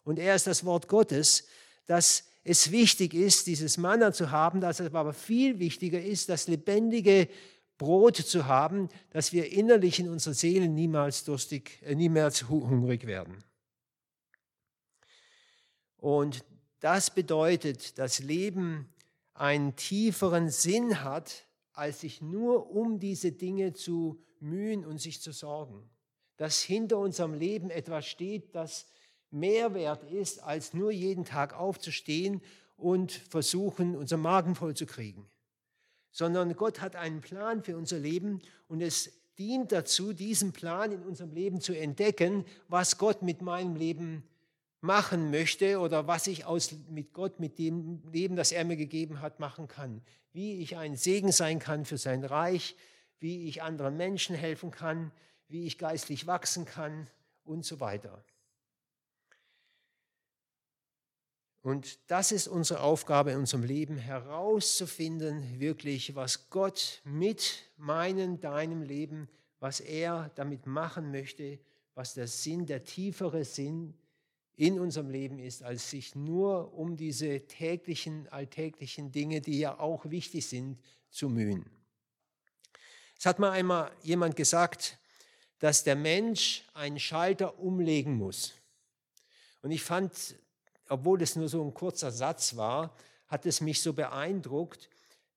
und 0.04 0.18
er 0.18 0.36
ist 0.36 0.46
das 0.46 0.64
Wort 0.64 0.86
Gottes, 0.86 1.48
dass 1.86 2.24
es 2.50 2.72
wichtig 2.72 3.14
ist, 3.14 3.46
dieses 3.46 3.78
Manna 3.78 4.12
zu 4.12 4.32
haben, 4.32 4.60
dass 4.60 4.80
es 4.80 4.92
aber 4.92 5.12
viel 5.12 5.60
wichtiger 5.60 6.02
ist, 6.02 6.28
das 6.28 6.48
lebendige 6.48 7.28
Brot 7.78 8.16
zu 8.16 8.46
haben, 8.46 8.88
dass 9.10 9.32
wir 9.32 9.52
innerlich 9.52 10.00
in 10.00 10.08
unserer 10.08 10.34
Seele 10.34 10.68
niemals 10.68 11.22
durstig, 11.22 11.80
äh, 11.82 11.94
niemals 11.94 12.48
hungrig 12.48 13.06
werden. 13.06 13.38
Und 15.96 16.44
das 16.80 17.14
bedeutet, 17.14 17.98
dass 17.98 18.18
Leben 18.18 18.88
einen 19.32 19.76
tieferen 19.76 20.50
Sinn 20.50 21.04
hat, 21.04 21.46
als 21.72 22.00
sich 22.00 22.20
nur 22.20 22.70
um 22.70 22.98
diese 22.98 23.30
Dinge 23.30 23.74
zu 23.74 24.20
mühen 24.40 24.84
und 24.84 25.00
sich 25.00 25.22
zu 25.22 25.30
sorgen. 25.30 25.88
Dass 26.36 26.60
hinter 26.60 26.98
unserem 26.98 27.34
Leben 27.34 27.70
etwas 27.70 28.06
steht, 28.06 28.56
das 28.56 28.86
mehr 29.30 29.74
wert 29.74 30.04
ist, 30.04 30.42
als 30.42 30.74
nur 30.74 30.90
jeden 30.90 31.24
Tag 31.24 31.54
aufzustehen 31.54 32.42
und 32.76 33.12
versuchen, 33.12 33.96
unser 33.96 34.16
Magen 34.16 34.54
voll 34.54 34.74
zu 34.74 34.86
kriegen. 34.86 35.28
Sondern 36.10 36.56
Gott 36.56 36.80
hat 36.80 36.96
einen 36.96 37.20
Plan 37.20 37.62
für 37.62 37.76
unser 37.76 37.98
Leben 37.98 38.40
und 38.68 38.80
es 38.80 39.12
dient 39.38 39.72
dazu, 39.72 40.12
diesen 40.12 40.52
Plan 40.52 40.92
in 40.92 41.02
unserem 41.02 41.32
Leben 41.32 41.60
zu 41.60 41.72
entdecken, 41.72 42.44
was 42.68 42.98
Gott 42.98 43.22
mit 43.22 43.42
meinem 43.42 43.76
Leben 43.76 44.24
machen 44.80 45.30
möchte 45.30 45.78
oder 45.78 46.06
was 46.06 46.26
ich 46.26 46.44
aus, 46.44 46.74
mit 46.88 47.12
Gott, 47.12 47.38
mit 47.38 47.58
dem 47.58 48.02
Leben, 48.10 48.36
das 48.36 48.52
er 48.52 48.64
mir 48.64 48.76
gegeben 48.76 49.20
hat, 49.20 49.40
machen 49.40 49.68
kann. 49.68 50.02
Wie 50.32 50.60
ich 50.60 50.76
ein 50.76 50.96
Segen 50.96 51.32
sein 51.32 51.58
kann 51.58 51.84
für 51.84 51.98
sein 51.98 52.24
Reich, 52.24 52.76
wie 53.18 53.46
ich 53.48 53.62
anderen 53.62 53.96
Menschen 53.96 54.34
helfen 54.34 54.70
kann, 54.70 55.12
wie 55.48 55.66
ich 55.66 55.78
geistlich 55.78 56.26
wachsen 56.26 56.64
kann 56.64 57.08
und 57.44 57.64
so 57.64 57.80
weiter. 57.80 58.24
Und 61.62 61.98
das 62.10 62.32
ist 62.32 62.48
unsere 62.48 62.80
Aufgabe 62.80 63.32
in 63.32 63.38
unserem 63.38 63.64
Leben, 63.64 63.96
herauszufinden, 63.98 65.60
wirklich, 65.60 66.14
was 66.14 66.48
Gott 66.48 67.02
mit 67.04 67.70
meinem, 67.76 68.40
deinem 68.40 68.82
Leben, 68.82 69.28
was 69.58 69.80
er 69.80 70.30
damit 70.36 70.66
machen 70.66 71.10
möchte, 71.10 71.58
was 71.94 72.14
der 72.14 72.28
Sinn, 72.28 72.64
der 72.64 72.84
tiefere 72.84 73.44
Sinn 73.44 73.94
in 74.56 74.80
unserem 74.80 75.10
Leben 75.10 75.38
ist, 75.38 75.62
als 75.62 75.90
sich 75.90 76.14
nur 76.14 76.72
um 76.72 76.96
diese 76.96 77.46
täglichen, 77.46 78.26
alltäglichen 78.28 79.12
Dinge, 79.12 79.42
die 79.42 79.58
ja 79.58 79.78
auch 79.78 80.08
wichtig 80.10 80.46
sind, 80.46 80.78
zu 81.10 81.28
mühen. 81.28 81.66
Es 83.18 83.26
hat 83.26 83.38
mal 83.38 83.50
einmal 83.50 83.90
jemand 84.02 84.34
gesagt, 84.34 84.98
dass 85.58 85.84
der 85.84 85.96
Mensch 85.96 86.64
einen 86.72 86.98
Schalter 86.98 87.58
umlegen 87.58 88.14
muss. 88.14 88.54
Und 89.60 89.72
ich 89.72 89.82
fand, 89.82 90.36
obwohl 90.90 91.22
es 91.22 91.36
nur 91.36 91.48
so 91.48 91.64
ein 91.64 91.72
kurzer 91.72 92.10
Satz 92.10 92.56
war, 92.56 92.94
hat 93.28 93.46
es 93.46 93.60
mich 93.60 93.80
so 93.80 93.92
beeindruckt, 93.92 94.90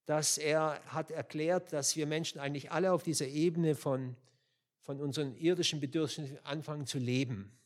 dass 0.06 0.38
er 0.38 0.82
hat 0.88 1.12
erklärt, 1.12 1.72
dass 1.72 1.96
wir 1.96 2.08
Menschen 2.08 2.40
eigentlich 2.40 2.72
alle 2.72 2.92
auf 2.92 3.04
dieser 3.04 3.28
Ebene 3.28 3.76
von, 3.76 4.16
von 4.80 5.00
unseren 5.00 5.36
irdischen 5.38 5.80
Bedürfnissen 5.80 6.40
anfangen 6.44 6.86
zu 6.86 6.98
leben. 6.98 7.58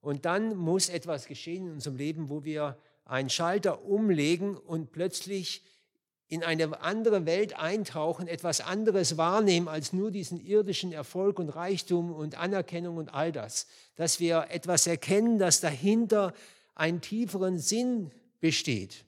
Und 0.00 0.24
dann 0.24 0.56
muss 0.56 0.88
etwas 0.88 1.26
geschehen 1.26 1.66
in 1.66 1.72
unserem 1.72 1.96
Leben, 1.96 2.28
wo 2.30 2.44
wir 2.44 2.78
einen 3.04 3.28
Schalter 3.28 3.84
umlegen 3.84 4.56
und 4.56 4.92
plötzlich 4.92 5.64
in 6.28 6.42
eine 6.42 6.80
andere 6.80 7.24
Welt 7.26 7.56
eintauchen, 7.56 8.26
etwas 8.26 8.60
anderes 8.60 9.16
wahrnehmen 9.16 9.68
als 9.68 9.92
nur 9.92 10.10
diesen 10.10 10.44
irdischen 10.44 10.92
Erfolg 10.92 11.38
und 11.38 11.50
Reichtum 11.50 12.12
und 12.12 12.36
Anerkennung 12.36 12.96
und 12.96 13.14
all 13.14 13.30
das. 13.30 13.66
Dass 13.94 14.18
wir 14.18 14.46
etwas 14.50 14.86
erkennen, 14.86 15.38
dass 15.38 15.60
dahinter 15.60 16.32
einen 16.76 17.00
tieferen 17.00 17.58
Sinn 17.58 18.12
besteht. 18.38 19.04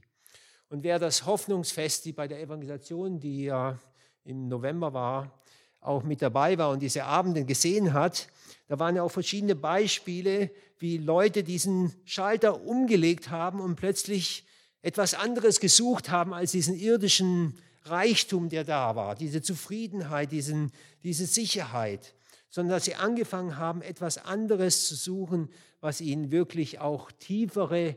Und 0.71 0.83
wer 0.83 0.99
das 0.99 1.25
Hoffnungsfest, 1.25 2.05
die 2.05 2.13
bei 2.13 2.27
der 2.27 2.41
Evangelisation, 2.41 3.21
die 3.21 3.45
ja 3.45 3.79
im 4.25 4.49
November 4.49 4.93
war, 4.93 5.41
auch 5.81 6.03
mit 6.03 6.21
dabei 6.21 6.59
war 6.59 6.71
und 6.71 6.81
diese 6.81 7.05
Abende 7.05 7.45
gesehen 7.45 7.93
hat, 7.93 8.29
da 8.67 8.79
waren 8.79 8.97
ja 8.97 9.03
auch 9.03 9.11
verschiedene 9.11 9.55
Beispiele, 9.55 10.51
wie 10.79 10.99
Leute 10.99 11.45
diesen 11.45 11.95
Schalter 12.05 12.63
umgelegt 12.63 13.31
haben 13.31 13.61
und 13.61 13.77
plötzlich 13.77 14.45
etwas 14.83 15.15
anderes 15.15 15.61
gesucht 15.61 16.11
haben 16.11 16.35
als 16.35 16.53
diesen 16.53 16.75
irdischen 16.75 17.59
Reichtum, 17.85 18.49
der 18.49 18.65
da 18.65 18.97
war, 18.97 19.15
diese 19.15 19.41
Zufriedenheit, 19.41 20.33
diesen, 20.33 20.73
diese 21.03 21.27
Sicherheit, 21.27 22.15
sondern 22.51 22.77
dass 22.77 22.85
sie 22.85 22.95
angefangen 22.95 23.57
haben, 23.57 23.83
etwas 23.83 24.19
anderes 24.19 24.87
zu 24.87 24.95
suchen, 24.95 25.51
was 25.81 26.01
ihnen 26.01 26.31
wirklich 26.31 26.81
auch 26.81 27.13
tiefere 27.13 27.97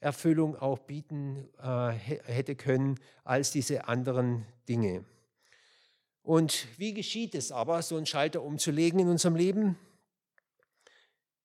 Erfüllung 0.00 0.56
auch 0.56 0.78
bieten 0.80 1.48
äh, 1.62 1.90
hätte 1.90 2.56
können 2.56 3.00
als 3.24 3.50
diese 3.52 3.88
anderen 3.88 4.46
Dinge. 4.68 5.04
Und 6.22 6.66
wie 6.78 6.94
geschieht 6.94 7.34
es 7.34 7.52
aber, 7.52 7.82
so 7.82 7.96
einen 7.96 8.06
Schalter 8.06 8.42
umzulegen 8.42 8.98
in 8.98 9.08
unserem 9.08 9.36
Leben? 9.36 9.78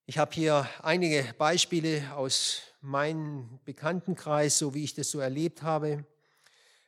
Ich 0.06 0.18
habe 0.18 0.34
hier 0.34 0.68
einige 0.82 1.34
Beispiele 1.38 2.15
aus 2.15 2.62
meinem 2.82 3.60
Bekanntenkreis, 3.65 4.58
so 4.58 4.74
wie 4.74 4.84
ich 4.84 4.94
das 4.94 5.12
so 5.12 5.20
erlebt 5.20 5.62
habe. 5.62 6.06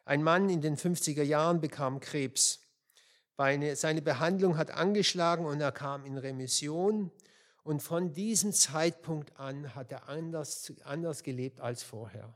Ein 0.06 0.24
Mann 0.24 0.50
in 0.50 0.62
den 0.62 0.78
50er 0.78 1.22
Jahren 1.22 1.62
bekam 1.62 2.00
Krebs. 2.00 2.61
Seine 3.38 4.02
Behandlung 4.02 4.58
hat 4.58 4.72
angeschlagen 4.72 5.46
und 5.46 5.60
er 5.62 5.72
kam 5.72 6.06
in 6.06 6.18
Remission. 6.18 7.12
Und 7.64 7.82
von 7.82 8.14
diesem 8.14 8.54
Zeitpunkt 8.54 9.40
an 9.40 9.76
hat 9.76 9.92
er 9.92 10.10
anders, 10.10 10.74
anders 10.84 11.24
gelebt 11.24 11.60
als 11.60 11.84
vorher. 11.84 12.34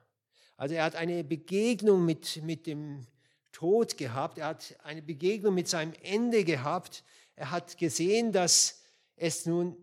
Also 0.58 0.76
er 0.76 0.84
hat 0.84 0.96
eine 0.96 1.24
Begegnung 1.24 2.06
mit, 2.06 2.42
mit 2.44 2.68
dem 2.68 3.06
Tod 3.52 3.98
gehabt. 3.98 4.38
Er 4.38 4.48
hat 4.48 4.76
eine 4.84 5.02
Begegnung 5.02 5.54
mit 5.54 5.68
seinem 5.68 5.94
Ende 6.04 6.44
gehabt. 6.44 7.04
Er 7.36 7.52
hat 7.52 7.78
gesehen, 7.78 8.32
dass 8.32 8.82
es 9.16 9.46
nun 9.46 9.76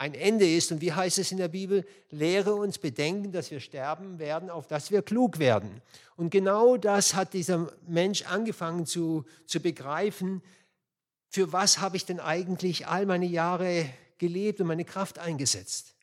ein 0.00 0.14
Ende 0.14 0.50
ist. 0.50 0.72
Und 0.72 0.80
wie 0.80 0.94
heißt 0.94 1.18
es 1.18 1.30
in 1.30 1.36
der 1.36 1.48
Bibel? 1.48 1.84
Lehre 2.08 2.54
uns 2.54 2.78
bedenken, 2.78 3.32
dass 3.32 3.50
wir 3.50 3.60
sterben 3.60 4.18
werden, 4.18 4.48
auf 4.48 4.66
dass 4.66 4.90
wir 4.90 5.02
klug 5.02 5.38
werden. 5.38 5.82
Und 6.16 6.30
genau 6.30 6.78
das 6.78 7.14
hat 7.14 7.34
dieser 7.34 7.70
Mensch 7.86 8.22
angefangen 8.22 8.86
zu, 8.86 9.26
zu 9.44 9.60
begreifen. 9.60 10.40
Für 11.28 11.52
was 11.52 11.80
habe 11.80 11.98
ich 11.98 12.06
denn 12.06 12.18
eigentlich 12.18 12.86
all 12.86 13.04
meine 13.04 13.26
Jahre 13.26 13.90
gelebt 14.16 14.62
und 14.62 14.68
meine 14.68 14.86
Kraft 14.86 15.18
eingesetzt? 15.18 15.94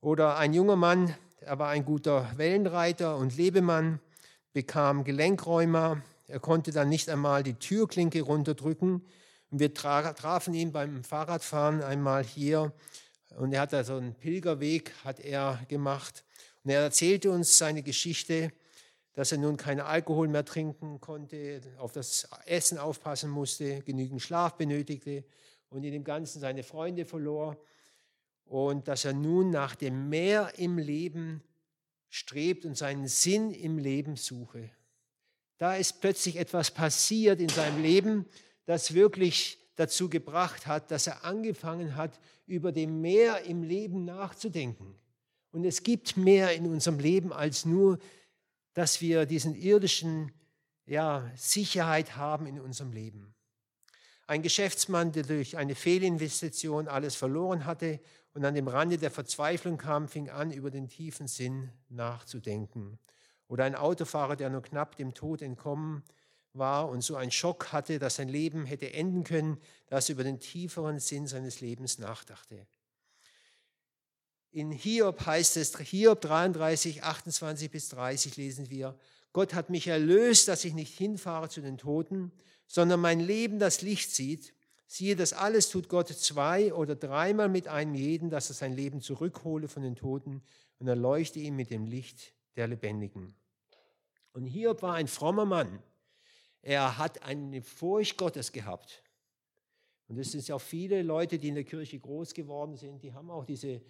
Oder 0.00 0.36
ein 0.36 0.54
junger 0.54 0.76
Mann, 0.76 1.12
er 1.40 1.58
war 1.58 1.70
ein 1.70 1.84
guter 1.84 2.30
Wellenreiter 2.36 3.16
und 3.16 3.36
Lebemann, 3.36 3.98
bekam 4.52 5.02
Gelenkräumer. 5.02 6.00
Er 6.28 6.38
konnte 6.38 6.70
dann 6.70 6.90
nicht 6.90 7.08
einmal 7.08 7.42
die 7.42 7.54
Türklinke 7.54 8.22
runterdrücken 8.22 9.02
wir 9.60 9.74
trafen 9.74 10.54
ihn 10.54 10.72
beim 10.72 11.04
Fahrradfahren 11.04 11.82
einmal 11.82 12.24
hier. 12.24 12.72
Und 13.36 13.52
er 13.52 13.62
hat 13.62 13.72
da 13.72 13.84
so 13.84 13.96
einen 13.96 14.14
Pilgerweg 14.14 14.92
hat 15.04 15.20
er 15.20 15.60
gemacht. 15.68 16.24
Und 16.62 16.70
er 16.70 16.80
erzählte 16.80 17.30
uns 17.30 17.58
seine 17.58 17.82
Geschichte, 17.82 18.52
dass 19.12 19.32
er 19.32 19.38
nun 19.38 19.56
keinen 19.56 19.80
Alkohol 19.80 20.28
mehr 20.28 20.44
trinken 20.44 21.00
konnte, 21.00 21.60
auf 21.78 21.92
das 21.92 22.28
Essen 22.46 22.78
aufpassen 22.78 23.30
musste, 23.30 23.82
genügend 23.82 24.22
Schlaf 24.22 24.56
benötigte 24.56 25.24
und 25.68 25.84
in 25.84 25.92
dem 25.92 26.04
Ganzen 26.04 26.40
seine 26.40 26.62
Freunde 26.62 27.04
verlor. 27.04 27.56
Und 28.44 28.88
dass 28.88 29.04
er 29.04 29.12
nun 29.12 29.50
nach 29.50 29.74
dem 29.74 30.08
Mehr 30.08 30.52
im 30.58 30.78
Leben 30.78 31.42
strebt 32.08 32.64
und 32.64 32.76
seinen 32.76 33.08
Sinn 33.08 33.50
im 33.50 33.78
Leben 33.78 34.16
suche. 34.16 34.70
Da 35.58 35.76
ist 35.76 36.00
plötzlich 36.00 36.36
etwas 36.36 36.70
passiert 36.70 37.40
in 37.40 37.48
seinem 37.48 37.82
Leben, 37.82 38.26
das 38.66 38.94
wirklich 38.94 39.58
dazu 39.76 40.08
gebracht 40.08 40.66
hat, 40.66 40.90
dass 40.90 41.06
er 41.06 41.24
angefangen 41.24 41.96
hat, 41.96 42.18
über 42.46 42.72
dem 42.72 43.00
Mehr 43.00 43.42
im 43.44 43.62
Leben 43.62 44.04
nachzudenken. 44.04 44.94
Und 45.50 45.64
es 45.64 45.82
gibt 45.82 46.16
mehr 46.16 46.54
in 46.54 46.66
unserem 46.66 46.98
Leben 46.98 47.32
als 47.32 47.64
nur, 47.64 47.98
dass 48.72 49.00
wir 49.00 49.26
diesen 49.26 49.54
irdischen 49.54 50.32
ja, 50.86 51.30
Sicherheit 51.36 52.16
haben 52.16 52.46
in 52.46 52.60
unserem 52.60 52.92
Leben. 52.92 53.34
Ein 54.26 54.42
Geschäftsmann, 54.42 55.12
der 55.12 55.22
durch 55.22 55.56
eine 55.56 55.74
Fehlinvestition 55.74 56.88
alles 56.88 57.14
verloren 57.14 57.66
hatte 57.66 58.00
und 58.32 58.44
an 58.44 58.54
dem 58.54 58.68
Rande 58.68 58.98
der 58.98 59.10
Verzweiflung 59.10 59.78
kam, 59.78 60.08
fing 60.08 60.30
an, 60.30 60.50
über 60.50 60.70
den 60.70 60.88
tiefen 60.88 61.28
Sinn 61.28 61.70
nachzudenken. 61.88 62.98
Oder 63.48 63.64
ein 63.64 63.74
Autofahrer, 63.74 64.36
der 64.36 64.50
nur 64.50 64.62
knapp 64.62 64.96
dem 64.96 65.14
Tod 65.14 65.42
entkommen 65.42 66.02
war 66.54 66.88
und 66.88 67.02
so 67.02 67.16
einen 67.16 67.30
Schock 67.30 67.72
hatte, 67.72 67.98
dass 67.98 68.16
sein 68.16 68.28
Leben 68.28 68.64
hätte 68.64 68.92
enden 68.92 69.24
können, 69.24 69.58
dass 69.88 70.08
er 70.08 70.14
über 70.14 70.24
den 70.24 70.40
tieferen 70.40 70.98
Sinn 71.00 71.26
seines 71.26 71.60
Lebens 71.60 71.98
nachdachte. 71.98 72.66
In 74.50 74.70
Hiob 74.70 75.26
heißt 75.26 75.56
es, 75.56 75.76
Hiob 75.76 76.20
33, 76.20 77.02
28 77.02 77.70
bis 77.70 77.88
30 77.88 78.36
lesen 78.36 78.70
wir, 78.70 78.96
Gott 79.32 79.52
hat 79.52 79.68
mich 79.68 79.88
erlöst, 79.88 80.46
dass 80.46 80.64
ich 80.64 80.74
nicht 80.74 80.96
hinfahre 80.96 81.48
zu 81.48 81.60
den 81.60 81.76
Toten, 81.76 82.30
sondern 82.68 83.00
mein 83.00 83.18
Leben 83.18 83.58
das 83.58 83.82
Licht 83.82 84.12
sieht. 84.12 84.54
Siehe, 84.86 85.16
das 85.16 85.32
alles 85.32 85.70
tut 85.70 85.88
Gott 85.88 86.08
zwei 86.08 86.72
oder 86.72 86.94
dreimal 86.94 87.48
mit 87.48 87.66
einem 87.66 87.96
jeden, 87.96 88.30
dass 88.30 88.48
er 88.48 88.54
sein 88.54 88.72
Leben 88.72 89.00
zurückhole 89.00 89.66
von 89.66 89.82
den 89.82 89.96
Toten 89.96 90.40
und 90.78 90.86
erleuchte 90.86 91.40
ihn 91.40 91.56
mit 91.56 91.70
dem 91.70 91.86
Licht 91.86 92.32
der 92.54 92.68
Lebendigen. 92.68 93.34
Und 94.32 94.46
Hiob 94.46 94.82
war 94.82 94.94
ein 94.94 95.08
frommer 95.08 95.46
Mann. 95.46 95.82
Er 96.66 96.96
hat 96.96 97.22
eine 97.22 97.60
Furcht 97.60 98.16
Gottes 98.16 98.50
gehabt. 98.50 99.02
Und 100.08 100.18
es 100.18 100.32
sind 100.32 100.48
ja 100.48 100.54
auch 100.54 100.62
viele 100.62 101.02
Leute, 101.02 101.38
die 101.38 101.48
in 101.48 101.56
der 101.56 101.64
Kirche 101.64 101.98
groß 101.98 102.32
geworden 102.32 102.74
sind, 102.74 103.02
die 103.02 103.12
haben 103.12 103.30
auch 103.30 103.44
diese 103.44 103.82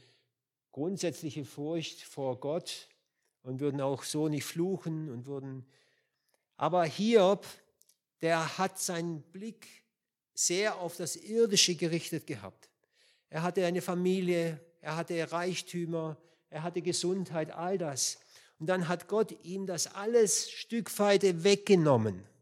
grundsätzliche 0.72 1.44
Furcht 1.44 2.02
vor 2.02 2.40
Gott 2.40 2.88
und 3.44 3.60
würden 3.60 3.80
auch 3.80 4.02
so 4.02 4.26
nicht 4.26 4.44
fluchen 4.44 5.08
und 5.08 5.26
würden. 5.26 5.64
Aber 6.56 6.84
Hiob, 6.84 7.46
der 8.22 8.58
hat 8.58 8.80
seinen 8.80 9.22
Blick 9.22 9.68
sehr 10.34 10.76
auf 10.80 10.96
das 10.96 11.14
Irdische 11.14 11.76
gerichtet 11.76 12.26
gehabt. 12.26 12.68
Er 13.30 13.44
hatte 13.44 13.64
eine 13.64 13.82
Familie, 13.82 14.58
er 14.80 14.96
hatte 14.96 15.30
Reichtümer, 15.30 16.16
er 16.50 16.64
hatte 16.64 16.82
Gesundheit, 16.82 17.52
all 17.52 17.78
das. 17.78 18.18
Und 18.58 18.66
dann 18.66 18.88
hat 18.88 19.06
Gott 19.06 19.30
ihm 19.44 19.64
das 19.64 19.94
alles 19.94 20.50
Stückweite 20.50 21.44
weggenommen. 21.44 22.33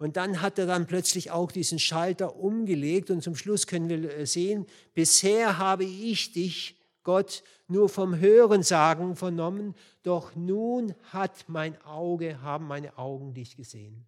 Und 0.00 0.16
dann 0.16 0.40
hat 0.40 0.58
er 0.58 0.64
dann 0.64 0.86
plötzlich 0.86 1.30
auch 1.30 1.52
diesen 1.52 1.78
Schalter 1.78 2.36
umgelegt 2.36 3.10
und 3.10 3.22
zum 3.22 3.36
Schluss 3.36 3.66
können 3.66 3.90
wir 3.90 4.16
äh, 4.16 4.26
sehen, 4.26 4.64
bisher 4.94 5.58
habe 5.58 5.84
ich 5.84 6.32
dich, 6.32 6.80
Gott, 7.02 7.42
nur 7.68 7.90
vom 7.90 8.18
Hören 8.18 8.62
sagen 8.62 9.14
vernommen, 9.14 9.74
doch 10.02 10.34
nun 10.34 10.94
hat 11.12 11.44
mein 11.48 11.78
Auge, 11.82 12.40
haben 12.40 12.66
meine 12.66 12.96
Augen 12.96 13.34
dich 13.34 13.58
gesehen. 13.58 14.06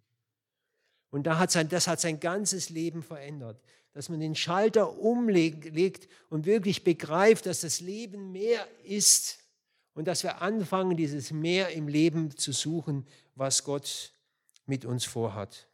Und 1.11 1.27
da 1.27 1.37
hat 1.37 1.51
sein, 1.51 1.69
das 1.69 1.87
hat 1.87 2.01
sein 2.01 2.19
ganzes 2.19 2.71
Leben 2.71 3.03
verändert, 3.03 3.61
dass 3.91 4.09
man 4.09 4.19
den 4.19 4.33
Schalter 4.33 4.97
umlegt 4.97 6.07
und 6.31 6.47
wirklich 6.47 6.83
begreift, 6.83 7.45
dass 7.45 7.61
das 7.61 7.81
Leben 7.81 8.31
mehr 8.31 8.67
ist 8.83 9.37
und 9.93 10.07
dass 10.07 10.23
wir 10.23 10.41
anfangen, 10.41 10.97
dieses 10.97 11.29
Mehr 11.29 11.69
im 11.69 11.87
Leben 11.87 12.35
zu 12.35 12.51
suchen, 12.51 13.05
was 13.35 13.63
Gott 13.63 14.11
mit 14.65 14.85
uns 14.85 15.05
vorhat. 15.05 15.67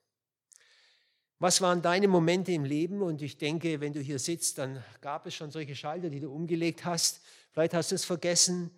Was 1.41 1.61
waren 1.61 1.81
deine 1.81 2.09
Momente 2.09 2.51
im 2.51 2.65
Leben? 2.65 3.01
Und 3.01 3.21
ich 3.21 3.37
denke, 3.37 3.79
wenn 3.79 3.93
du 3.93 4.01
hier 4.01 4.19
sitzt, 4.19 4.57
dann 4.57 4.83
gab 4.99 5.25
es 5.25 5.33
schon 5.33 5.51
solche 5.51 5.73
Schalter, 5.73 6.09
die 6.09 6.19
du 6.19 6.29
umgelegt 6.29 6.83
hast. 6.83 7.21
Vielleicht 7.51 7.73
hast 7.73 7.91
du 7.91 7.95
es 7.95 8.03
vergessen. 8.03 8.71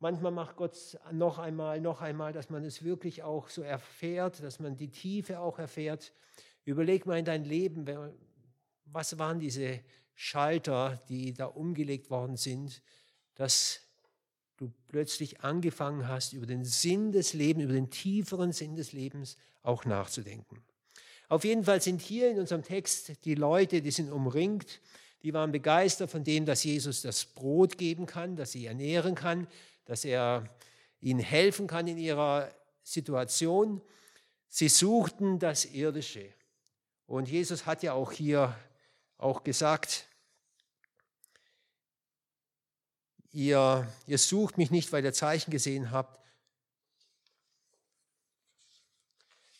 Manchmal 0.00 0.32
macht 0.32 0.56
Gott 0.56 0.98
noch 1.12 1.38
einmal, 1.38 1.82
noch 1.82 2.00
einmal, 2.00 2.32
dass 2.32 2.48
man 2.48 2.64
es 2.64 2.82
wirklich 2.82 3.22
auch 3.22 3.50
so 3.50 3.60
erfährt, 3.60 4.42
dass 4.42 4.58
man 4.58 4.74
die 4.74 4.88
Tiefe 4.88 5.38
auch 5.38 5.58
erfährt. 5.58 6.14
Überleg 6.64 7.04
mal 7.04 7.18
in 7.18 7.26
dein 7.26 7.44
Leben, 7.44 7.86
was 8.86 9.18
waren 9.18 9.38
diese 9.38 9.80
Schalter, 10.14 11.02
die 11.10 11.34
da 11.34 11.44
umgelegt 11.44 12.08
worden 12.08 12.38
sind, 12.38 12.80
dass 13.34 13.82
du 14.56 14.72
plötzlich 14.86 15.42
angefangen 15.42 16.08
hast, 16.08 16.32
über 16.32 16.46
den 16.46 16.64
Sinn 16.64 17.12
des 17.12 17.34
Lebens, 17.34 17.64
über 17.64 17.74
den 17.74 17.90
tieferen 17.90 18.52
Sinn 18.52 18.76
des 18.76 18.92
Lebens 18.92 19.36
auch 19.62 19.84
nachzudenken. 19.84 20.62
Auf 21.28 21.44
jeden 21.44 21.64
Fall 21.64 21.82
sind 21.82 22.00
hier 22.00 22.30
in 22.30 22.38
unserem 22.38 22.62
Text 22.62 23.24
die 23.24 23.34
Leute, 23.34 23.82
die 23.82 23.90
sind 23.90 24.10
umringt, 24.10 24.80
die 25.22 25.34
waren 25.34 25.52
begeistert 25.52 26.10
von 26.10 26.24
dem, 26.24 26.46
dass 26.46 26.64
Jesus 26.64 27.02
das 27.02 27.24
Brot 27.24 27.76
geben 27.76 28.06
kann, 28.06 28.36
dass 28.36 28.52
sie 28.52 28.66
ernähren 28.66 29.14
kann, 29.14 29.46
dass 29.84 30.04
er 30.04 30.48
ihnen 31.00 31.20
helfen 31.20 31.66
kann 31.66 31.86
in 31.86 31.98
ihrer 31.98 32.50
Situation. 32.82 33.82
Sie 34.48 34.68
suchten 34.68 35.38
das 35.38 35.66
Irdische. 35.66 36.32
Und 37.06 37.28
Jesus 37.28 37.66
hat 37.66 37.82
ja 37.82 37.92
auch 37.92 38.12
hier 38.12 38.56
auch 39.18 39.44
gesagt, 39.44 40.06
ihr, 43.32 43.86
ihr 44.06 44.18
sucht 44.18 44.56
mich 44.56 44.70
nicht, 44.70 44.92
weil 44.92 45.04
ihr 45.04 45.12
Zeichen 45.12 45.50
gesehen 45.50 45.90
habt, 45.90 46.18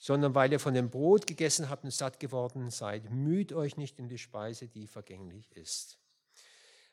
sondern 0.08 0.34
weil 0.34 0.50
ihr 0.50 0.58
von 0.58 0.72
dem 0.72 0.88
Brot 0.88 1.26
gegessen 1.26 1.68
habt 1.68 1.84
und 1.84 1.90
satt 1.90 2.18
geworden 2.18 2.70
seid. 2.70 3.10
Müht 3.10 3.52
euch 3.52 3.76
nicht 3.76 4.00
um 4.00 4.08
die 4.08 4.16
Speise, 4.16 4.66
die 4.66 4.86
vergänglich 4.86 5.54
ist. 5.54 5.98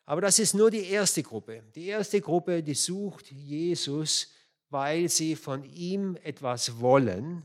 Aber 0.06 0.20
das 0.20 0.38
ist 0.38 0.54
nur 0.54 0.70
die 0.70 0.86
erste 0.90 1.24
Gruppe. 1.24 1.64
Die 1.76 1.86
erste 1.86 2.20
Gruppe, 2.20 2.62
die 2.62 2.74
sucht 2.74 3.32
Jesus, 3.32 4.34
weil 4.70 5.08
sie 5.08 5.38
von 5.38 5.64
ihm 5.64 6.18
etwas 6.24 6.82
wollen, 6.82 7.42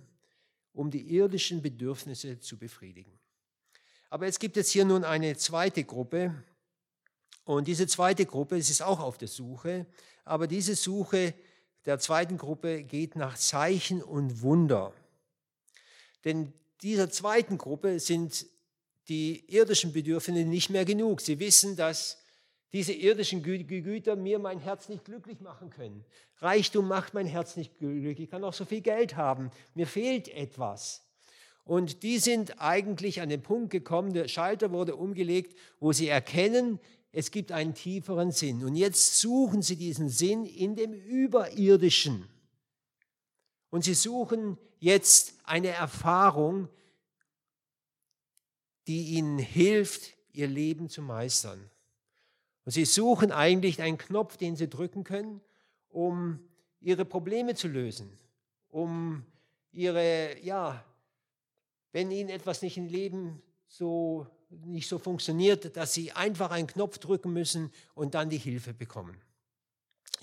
um 0.73 0.91
die 0.91 1.15
irdischen 1.15 1.63
Bedürfnisse 1.63 2.41
zu 2.41 2.59
befriedigen. 2.59 3.17
Aber 4.09 4.27
jetzt 4.27 4.41
gibt 4.41 4.57
es 4.57 4.71
hier 4.71 4.85
nun 4.85 5.05
eine 5.05 5.37
zweite 5.37 5.85
Gruppe. 5.85 6.35
Und 7.45 7.69
diese 7.69 7.87
zweite 7.87 8.27
Gruppe, 8.27 8.57
es 8.57 8.71
ist 8.71 8.83
auch 8.83 8.99
auf 8.99 9.19
der 9.19 9.29
Suche, 9.29 9.87
aber 10.25 10.49
diese 10.49 10.75
Suche 10.75 11.33
der 11.87 12.01
zweiten 12.01 12.39
Gruppe 12.39 12.83
geht 12.83 13.15
nach 13.15 13.39
Zeichen 13.39 14.03
und 14.03 14.43
Wunder. 14.43 14.93
Denn 16.25 16.53
dieser 16.83 17.11
zweiten 17.11 17.59
Gruppe 17.59 18.01
sind 18.01 18.47
die 19.09 19.45
irdischen 19.53 19.93
Bedürfnisse 19.93 20.45
nicht 20.45 20.71
mehr 20.71 20.85
genug. 20.85 21.21
Sie 21.21 21.39
wissen, 21.41 21.77
dass 21.77 22.19
diese 22.73 22.93
irdischen 22.93 23.43
Güter 23.43 24.17
mir 24.17 24.39
mein 24.39 24.61
Herz 24.61 24.89
nicht 24.89 25.05
glücklich 25.05 25.41
machen 25.41 25.71
können. 25.71 26.05
Reichtum 26.39 26.87
macht 26.87 27.15
mein 27.15 27.27
Herz 27.27 27.57
nicht 27.57 27.79
glücklich. 27.79 28.21
Ich 28.21 28.31
kann 28.31 28.45
auch 28.45 28.55
so 28.55 28.65
viel 28.65 28.81
Geld 28.81 29.17
haben. 29.17 29.51
Mir 29.75 29.87
fehlt 29.87 30.29
etwas. 30.29 31.03
Und 31.65 32.03
die 32.03 32.19
sind 32.19 32.61
eigentlich 32.61 33.21
an 33.21 33.29
den 33.29 33.43
Punkt 33.43 33.71
gekommen, 33.71 34.13
der 34.13 34.29
Schalter 34.29 34.73
wurde 34.73 34.97
umgelegt, 34.97 35.57
wo 35.79 35.93
sie 35.93 36.09
erkennen, 36.09 36.81
es 37.13 37.31
gibt 37.31 37.53
einen 37.53 37.75
tieferen 37.75 38.31
Sinn. 38.31 38.65
Und 38.65 38.77
jetzt 38.77 39.19
suchen 39.21 39.63
sie 39.63 39.77
diesen 39.77 40.09
Sinn 40.09 40.47
in 40.47 40.77
dem 40.77 40.93
Überirdischen. 40.93 42.29
Und 43.71 43.85
sie 43.85 43.95
suchen 43.95 44.59
jetzt 44.79 45.35
eine 45.45 45.69
Erfahrung, 45.69 46.69
die 48.87 49.15
ihnen 49.17 49.39
hilft, 49.39 50.15
ihr 50.33 50.49
Leben 50.49 50.89
zu 50.89 51.03
meistern. 51.03 51.71
Und 52.65 52.73
sie 52.73 52.85
suchen 52.85 53.33
eigentlich 53.33 53.81
einen 53.83 53.99
Knopf, 53.99 54.37
den 54.37 54.57
sie 54.57 54.69
drücken 54.69 55.05
können, 55.05 55.41
um 55.89 56.41
ihre 56.81 57.05
Probleme 57.05 57.55
zu 57.55 57.69
lösen, 57.69 58.11
um 58.69 59.25
ihre, 59.73 60.39
ja, 60.43 60.85
wenn 61.93 62.11
ihnen 62.11 62.31
etwas 62.31 62.63
nicht 62.63 62.77
im 62.77 62.89
Leben 62.89 63.43
so 63.69 64.27
nicht 64.51 64.89
so 64.89 64.99
funktioniert, 64.99 65.77
dass 65.77 65.95
sie 65.95 66.13
einfach 66.13 66.51
einen 66.51 66.67
Knopf 66.67 66.99
drücken 66.99 67.33
müssen 67.33 67.73
und 67.95 68.15
dann 68.15 68.31
die 68.31 68.39
Hilfe 68.39 68.75
bekommen. 68.75 69.17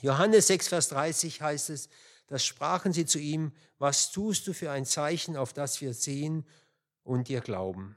Johannes 0.02 0.48
6, 0.48 0.68
Vers 0.68 0.90
30 0.90 1.42
heißt 1.42 1.70
es, 1.70 1.90
das 2.28 2.46
sprachen 2.46 2.94
sie 2.94 3.06
zu 3.06 3.20
ihm, 3.20 3.54
was 3.80 4.12
tust 4.12 4.48
du 4.48 4.54
für 4.54 4.72
ein 4.72 4.86
Zeichen, 4.86 5.36
auf 5.36 5.54
das 5.54 5.82
wir 5.82 5.94
sehen 5.94 6.46
und 7.04 7.30
dir 7.30 7.42
glauben? 7.42 7.96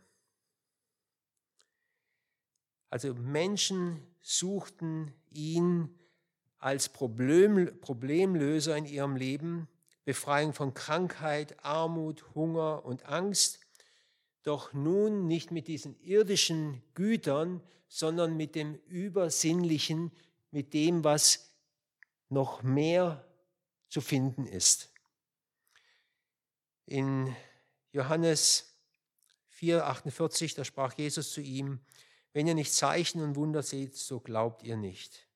Also 2.88 3.14
Menschen 3.14 4.00
suchten 4.20 5.12
ihn 5.30 5.94
als 6.58 6.88
Problem, 6.88 7.80
Problemlöser 7.80 8.76
in 8.76 8.84
ihrem 8.84 9.16
Leben, 9.16 9.68
Befreiung 10.04 10.52
von 10.52 10.74
Krankheit, 10.74 11.64
Armut, 11.64 12.34
Hunger 12.34 12.84
und 12.84 13.06
Angst 13.06 13.60
doch 14.42 14.72
nun 14.72 15.26
nicht 15.26 15.50
mit 15.50 15.68
diesen 15.68 16.00
irdischen 16.00 16.82
Gütern, 16.94 17.62
sondern 17.88 18.36
mit 18.36 18.54
dem 18.54 18.74
Übersinnlichen, 18.86 20.12
mit 20.50 20.72
dem, 20.72 21.04
was 21.04 21.50
noch 22.28 22.62
mehr 22.62 23.24
zu 23.90 24.00
finden 24.00 24.46
ist. 24.46 24.90
In 26.86 27.36
Johannes 27.92 28.74
4,48, 29.58 30.56
da 30.56 30.64
sprach 30.64 30.94
Jesus 30.94 31.32
zu 31.32 31.42
ihm, 31.42 31.80
wenn 32.32 32.46
ihr 32.46 32.54
nicht 32.54 32.72
Zeichen 32.72 33.20
und 33.20 33.36
Wunder 33.36 33.62
seht, 33.62 33.94
so 33.96 34.20
glaubt 34.20 34.62
ihr 34.62 34.78
nicht. 34.78 35.26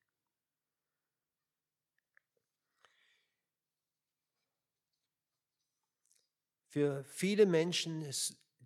Für 6.68 7.04
viele 7.04 7.46
Menschen 7.46 8.02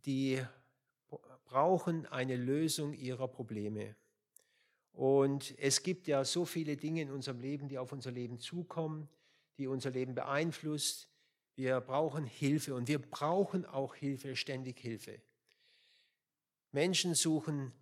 die 0.08 0.42
brauchen 1.44 2.06
eine 2.06 2.36
Lösung 2.36 2.94
ihrer 2.94 3.28
Probleme. 3.28 3.96
Und 4.92 5.54
es 5.58 5.82
gibt 5.82 6.06
ja 6.06 6.24
so 6.24 6.44
viele 6.44 6.76
Dinge 6.76 7.02
in 7.02 7.10
unserem 7.10 7.40
Leben, 7.40 7.68
die 7.68 7.78
auf 7.78 7.92
unser 7.92 8.10
Leben 8.10 8.38
zukommen, 8.38 9.08
die 9.58 9.66
unser 9.66 9.90
Leben 9.90 10.14
beeinflusst. 10.14 11.08
Wir 11.56 11.80
brauchen 11.80 12.24
Hilfe 12.24 12.74
und 12.74 12.88
wir 12.88 13.00
brauchen 13.00 13.66
auch 13.66 13.94
Hilfe, 13.94 14.36
ständig 14.36 14.78
Hilfe. 14.78 15.20
Menschen 16.70 17.14
suchen 17.14 17.72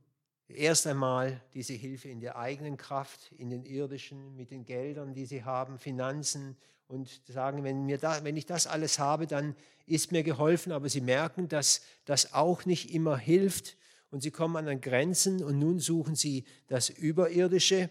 erst 0.48 0.86
einmal 0.86 1.42
diese 1.54 1.74
Hilfe 1.74 2.08
in 2.08 2.20
der 2.20 2.36
eigenen 2.36 2.76
Kraft, 2.76 3.32
in 3.32 3.50
den 3.50 3.64
irdischen, 3.64 4.34
mit 4.36 4.50
den 4.50 4.64
Geldern, 4.64 5.12
die 5.12 5.26
sie 5.26 5.44
haben, 5.44 5.78
Finanzen 5.78 6.56
und 6.88 7.20
sagen, 7.26 7.64
wenn, 7.64 7.84
mir 7.84 7.98
da, 7.98 8.22
wenn 8.24 8.36
ich 8.36 8.46
das 8.46 8.66
alles 8.66 8.98
habe, 8.98 9.26
dann 9.26 9.56
ist 9.86 10.12
mir 10.12 10.22
geholfen. 10.22 10.72
Aber 10.72 10.88
sie 10.88 11.00
merken, 11.00 11.48
dass 11.48 11.82
das 12.04 12.32
auch 12.32 12.64
nicht 12.64 12.94
immer 12.94 13.18
hilft 13.18 13.76
und 14.10 14.22
sie 14.22 14.30
kommen 14.30 14.68
an 14.68 14.80
Grenzen 14.80 15.42
und 15.42 15.58
nun 15.58 15.80
suchen 15.80 16.14
sie 16.14 16.44
das 16.68 16.88
Überirdische 16.88 17.90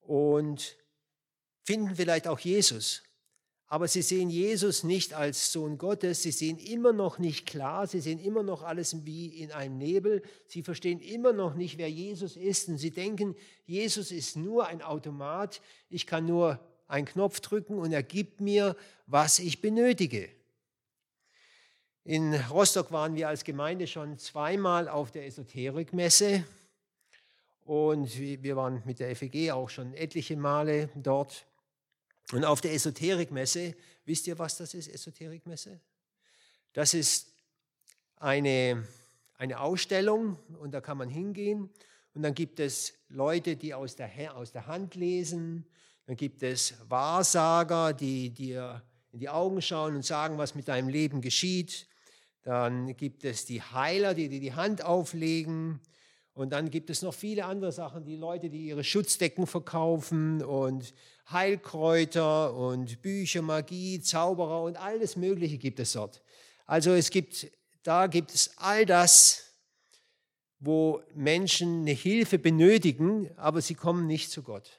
und 0.00 0.76
finden 1.68 1.94
vielleicht 1.94 2.26
auch 2.26 2.38
Jesus. 2.38 3.02
Aber 3.66 3.88
sie 3.88 4.00
sehen 4.00 4.30
Jesus 4.30 4.84
nicht 4.84 5.12
als 5.12 5.52
Sohn 5.52 5.76
Gottes, 5.76 6.22
sie 6.22 6.30
sehen 6.30 6.56
immer 6.56 6.94
noch 6.94 7.18
nicht 7.18 7.44
klar, 7.44 7.86
sie 7.86 8.00
sehen 8.00 8.18
immer 8.18 8.42
noch 8.42 8.62
alles 8.62 9.04
wie 9.04 9.26
in 9.26 9.52
einem 9.52 9.76
Nebel, 9.76 10.22
sie 10.46 10.62
verstehen 10.62 10.98
immer 10.98 11.34
noch 11.34 11.54
nicht, 11.54 11.76
wer 11.76 11.90
Jesus 11.90 12.38
ist 12.38 12.68
und 12.68 12.78
sie 12.78 12.90
denken, 12.90 13.36
Jesus 13.66 14.12
ist 14.12 14.34
nur 14.34 14.66
ein 14.66 14.80
Automat, 14.80 15.60
ich 15.90 16.06
kann 16.06 16.24
nur 16.24 16.58
einen 16.86 17.04
Knopf 17.04 17.40
drücken 17.40 17.78
und 17.78 17.92
er 17.92 18.02
gibt 18.02 18.40
mir, 18.40 18.74
was 19.06 19.38
ich 19.38 19.60
benötige. 19.60 20.30
In 22.02 22.32
Rostock 22.32 22.92
waren 22.92 23.14
wir 23.14 23.28
als 23.28 23.44
Gemeinde 23.44 23.86
schon 23.86 24.16
zweimal 24.16 24.88
auf 24.88 25.10
der 25.10 25.26
Esoterikmesse 25.26 26.44
und 27.60 28.18
wir 28.18 28.56
waren 28.56 28.82
mit 28.86 29.00
der 29.00 29.14
FEG 29.14 29.50
auch 29.50 29.68
schon 29.68 29.92
etliche 29.92 30.38
Male 30.38 30.88
dort. 30.94 31.44
Und 32.32 32.44
auf 32.44 32.60
der 32.60 32.74
Esoterikmesse, 32.74 33.74
wisst 34.04 34.26
ihr, 34.26 34.38
was 34.38 34.56
das 34.56 34.74
ist, 34.74 34.88
Esoterikmesse? 34.88 35.80
Das 36.72 36.94
ist 36.94 37.32
eine, 38.16 38.86
eine 39.36 39.60
Ausstellung 39.60 40.38
und 40.60 40.72
da 40.72 40.80
kann 40.80 40.98
man 40.98 41.08
hingehen 41.08 41.70
und 42.14 42.22
dann 42.22 42.34
gibt 42.34 42.60
es 42.60 42.94
Leute, 43.08 43.56
die 43.56 43.74
aus 43.74 43.96
der, 43.96 44.36
aus 44.36 44.52
der 44.52 44.66
Hand 44.66 44.94
lesen 44.94 45.66
dann 46.08 46.16
gibt 46.16 46.42
es 46.42 46.72
Wahrsager, 46.88 47.92
die 47.92 48.30
dir 48.30 48.82
in 49.12 49.18
die 49.18 49.28
Augen 49.28 49.60
schauen 49.60 49.94
und 49.94 50.06
sagen, 50.06 50.38
was 50.38 50.54
mit 50.54 50.66
deinem 50.66 50.88
Leben 50.88 51.20
geschieht. 51.20 51.86
Dann 52.44 52.96
gibt 52.96 53.24
es 53.24 53.44
die 53.44 53.60
Heiler, 53.60 54.14
die 54.14 54.30
dir 54.30 54.40
die 54.40 54.54
Hand 54.54 54.82
auflegen. 54.82 55.80
Und 56.38 56.50
dann 56.50 56.70
gibt 56.70 56.88
es 56.88 57.02
noch 57.02 57.14
viele 57.14 57.46
andere 57.46 57.72
Sachen, 57.72 58.04
die 58.04 58.14
Leute, 58.14 58.48
die 58.48 58.68
ihre 58.68 58.84
Schutzdecken 58.84 59.48
verkaufen 59.48 60.40
und 60.40 60.94
Heilkräuter 61.28 62.54
und 62.54 63.02
Bücher, 63.02 63.42
Magie, 63.42 64.00
Zauberer 64.00 64.62
und 64.62 64.76
alles 64.76 65.16
Mögliche 65.16 65.58
gibt 65.58 65.80
es 65.80 65.94
dort. 65.94 66.22
Also 66.64 66.92
es 66.92 67.10
gibt, 67.10 67.50
da 67.82 68.06
gibt 68.06 68.32
es 68.32 68.52
all 68.56 68.86
das, 68.86 69.52
wo 70.60 71.02
Menschen 71.12 71.80
eine 71.80 71.90
Hilfe 71.90 72.38
benötigen, 72.38 73.36
aber 73.36 73.60
sie 73.60 73.74
kommen 73.74 74.06
nicht 74.06 74.30
zu 74.30 74.44
Gott. 74.44 74.78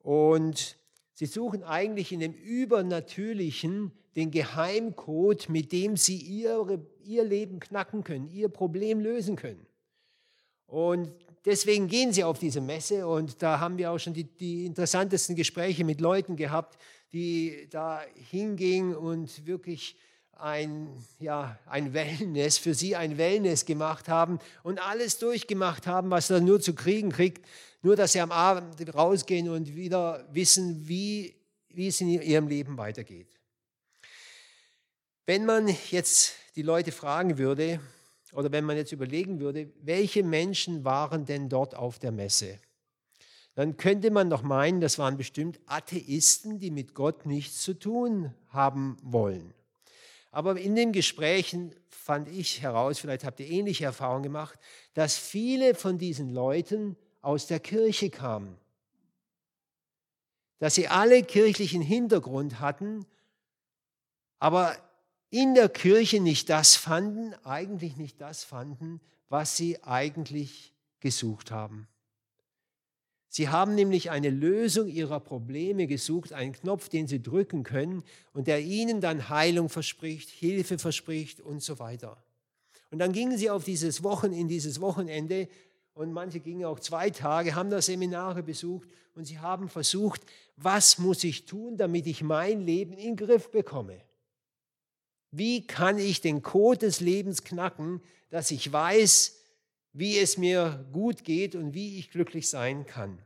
Und 0.00 0.76
sie 1.12 1.26
suchen 1.26 1.62
eigentlich 1.62 2.10
in 2.10 2.18
dem 2.18 2.34
Übernatürlichen 2.34 3.92
den 4.16 4.32
Geheimcode, 4.32 5.48
mit 5.48 5.70
dem 5.70 5.96
sie 5.96 6.16
ihre, 6.16 6.84
ihr 7.04 7.22
Leben 7.22 7.60
knacken 7.60 8.02
können, 8.02 8.26
ihr 8.26 8.48
Problem 8.48 8.98
lösen 8.98 9.36
können. 9.36 9.64
Und 10.66 11.12
deswegen 11.44 11.88
gehen 11.88 12.12
sie 12.12 12.24
auf 12.24 12.38
diese 12.38 12.60
Messe 12.60 13.06
und 13.06 13.42
da 13.42 13.60
haben 13.60 13.78
wir 13.78 13.90
auch 13.90 13.98
schon 13.98 14.14
die, 14.14 14.24
die 14.24 14.66
interessantesten 14.66 15.36
Gespräche 15.36 15.84
mit 15.84 16.00
Leuten 16.00 16.36
gehabt, 16.36 16.78
die 17.12 17.68
da 17.70 18.02
hingingen 18.30 18.94
und 18.94 19.46
wirklich 19.46 19.96
ein, 20.32 20.88
ja, 21.20 21.58
ein 21.66 21.92
Wellness, 21.92 22.58
für 22.58 22.74
sie 22.74 22.96
ein 22.96 23.18
Wellness 23.18 23.64
gemacht 23.64 24.08
haben 24.08 24.38
und 24.62 24.80
alles 24.80 25.18
durchgemacht 25.18 25.86
haben, 25.86 26.10
was 26.10 26.30
er 26.30 26.40
nur 26.40 26.60
zu 26.60 26.74
kriegen 26.74 27.10
kriegt, 27.10 27.46
nur 27.82 27.96
dass 27.96 28.12
sie 28.12 28.20
am 28.20 28.32
Abend 28.32 28.94
rausgehen 28.94 29.48
und 29.48 29.76
wieder 29.76 30.26
wissen, 30.32 30.88
wie, 30.88 31.34
wie 31.68 31.88
es 31.88 32.00
in 32.00 32.08
ihrem 32.08 32.48
Leben 32.48 32.76
weitergeht. 32.76 33.28
Wenn 35.26 35.46
man 35.46 35.74
jetzt 35.90 36.34
die 36.56 36.62
Leute 36.62 36.92
fragen 36.92 37.38
würde, 37.38 37.80
oder 38.34 38.50
wenn 38.52 38.64
man 38.64 38.76
jetzt 38.76 38.92
überlegen 38.92 39.40
würde, 39.40 39.70
welche 39.80 40.22
Menschen 40.22 40.84
waren 40.84 41.24
denn 41.24 41.48
dort 41.48 41.74
auf 41.74 41.98
der 41.98 42.12
Messe, 42.12 42.58
dann 43.54 43.76
könnte 43.76 44.10
man 44.10 44.28
doch 44.28 44.42
meinen, 44.42 44.80
das 44.80 44.98
waren 44.98 45.16
bestimmt 45.16 45.60
Atheisten, 45.66 46.58
die 46.58 46.72
mit 46.72 46.94
Gott 46.94 47.24
nichts 47.26 47.62
zu 47.62 47.74
tun 47.74 48.34
haben 48.48 48.96
wollen. 49.02 49.54
Aber 50.32 50.58
in 50.58 50.74
den 50.74 50.90
Gesprächen 50.90 51.72
fand 51.88 52.28
ich 52.28 52.60
heraus, 52.60 52.98
vielleicht 52.98 53.24
habt 53.24 53.38
ihr 53.38 53.48
ähnliche 53.48 53.84
Erfahrungen 53.84 54.24
gemacht, 54.24 54.58
dass 54.94 55.16
viele 55.16 55.76
von 55.76 55.96
diesen 55.96 56.30
Leuten 56.30 56.96
aus 57.22 57.46
der 57.46 57.60
Kirche 57.60 58.10
kamen. 58.10 58.58
Dass 60.58 60.74
sie 60.74 60.88
alle 60.88 61.22
kirchlichen 61.22 61.82
Hintergrund 61.82 62.58
hatten, 62.58 63.06
aber 64.40 64.76
in 65.34 65.54
der 65.54 65.68
Kirche 65.68 66.20
nicht 66.20 66.48
das 66.48 66.76
fanden, 66.76 67.34
eigentlich 67.42 67.96
nicht 67.96 68.20
das 68.20 68.44
fanden, 68.44 69.00
was 69.28 69.56
sie 69.56 69.82
eigentlich 69.82 70.72
gesucht 71.00 71.50
haben. 71.50 71.88
Sie 73.28 73.48
haben 73.48 73.74
nämlich 73.74 74.12
eine 74.12 74.30
Lösung 74.30 74.86
ihrer 74.86 75.18
Probleme 75.18 75.88
gesucht, 75.88 76.32
einen 76.32 76.52
Knopf, 76.52 76.88
den 76.88 77.08
sie 77.08 77.20
drücken 77.20 77.64
können 77.64 78.04
und 78.32 78.46
der 78.46 78.60
ihnen 78.60 79.00
dann 79.00 79.28
Heilung 79.28 79.68
verspricht, 79.68 80.30
Hilfe 80.30 80.78
verspricht 80.78 81.40
und 81.40 81.64
so 81.64 81.80
weiter. 81.80 82.16
Und 82.92 83.00
dann 83.00 83.10
gingen 83.10 83.36
sie 83.36 83.50
auf 83.50 83.64
dieses 83.64 84.04
Wochen, 84.04 84.32
in 84.32 84.46
dieses 84.46 84.80
Wochenende 84.80 85.48
und 85.94 86.12
manche 86.12 86.38
gingen 86.38 86.64
auch 86.64 86.78
zwei 86.78 87.10
Tage, 87.10 87.56
haben 87.56 87.70
da 87.70 87.82
Seminare 87.82 88.44
besucht 88.44 88.88
und 89.16 89.24
sie 89.24 89.40
haben 89.40 89.68
versucht, 89.68 90.20
was 90.56 90.98
muss 90.98 91.24
ich 91.24 91.44
tun, 91.44 91.76
damit 91.76 92.06
ich 92.06 92.22
mein 92.22 92.60
Leben 92.60 92.92
in 92.92 93.16
den 93.16 93.26
Griff 93.26 93.50
bekomme? 93.50 94.00
Wie 95.36 95.66
kann 95.66 95.98
ich 95.98 96.20
den 96.20 96.42
Code 96.42 96.78
des 96.78 97.00
Lebens 97.00 97.42
knacken, 97.44 98.00
dass 98.30 98.50
ich 98.50 98.72
weiß, 98.72 99.44
wie 99.94 100.18
es 100.18 100.36
mir 100.36 100.84
gut 100.92 101.24
geht 101.24 101.54
und 101.54 101.72
wie 101.72 101.98
ich 101.98 102.10
glücklich 102.10 102.48
sein 102.48 102.84
kann. 102.84 103.18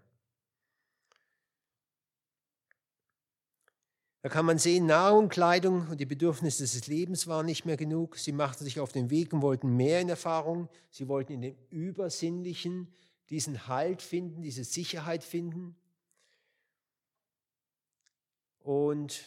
Da 4.20 4.28
kann 4.28 4.44
man 4.44 4.58
sehen, 4.58 4.84
Nahrung, 4.84 5.30
Kleidung 5.30 5.88
und 5.88 5.98
die 5.98 6.06
Bedürfnisse 6.06 6.64
des 6.64 6.86
Lebens 6.86 7.26
waren 7.26 7.46
nicht 7.46 7.64
mehr 7.64 7.78
genug. 7.78 8.18
Sie 8.18 8.32
machten 8.32 8.64
sich 8.64 8.80
auf 8.80 8.92
den 8.92 9.08
Weg 9.10 9.32
und 9.32 9.40
wollten 9.40 9.76
mehr 9.76 10.00
in 10.00 10.10
Erfahrung. 10.10 10.68
Sie 10.90 11.08
wollten 11.08 11.32
in 11.32 11.40
dem 11.40 11.56
Übersinnlichen 11.70 12.92
diesen 13.30 13.66
Halt 13.66 14.02
finden, 14.02 14.42
diese 14.42 14.64
Sicherheit 14.64 15.24
finden. 15.24 15.74
Und 18.58 19.22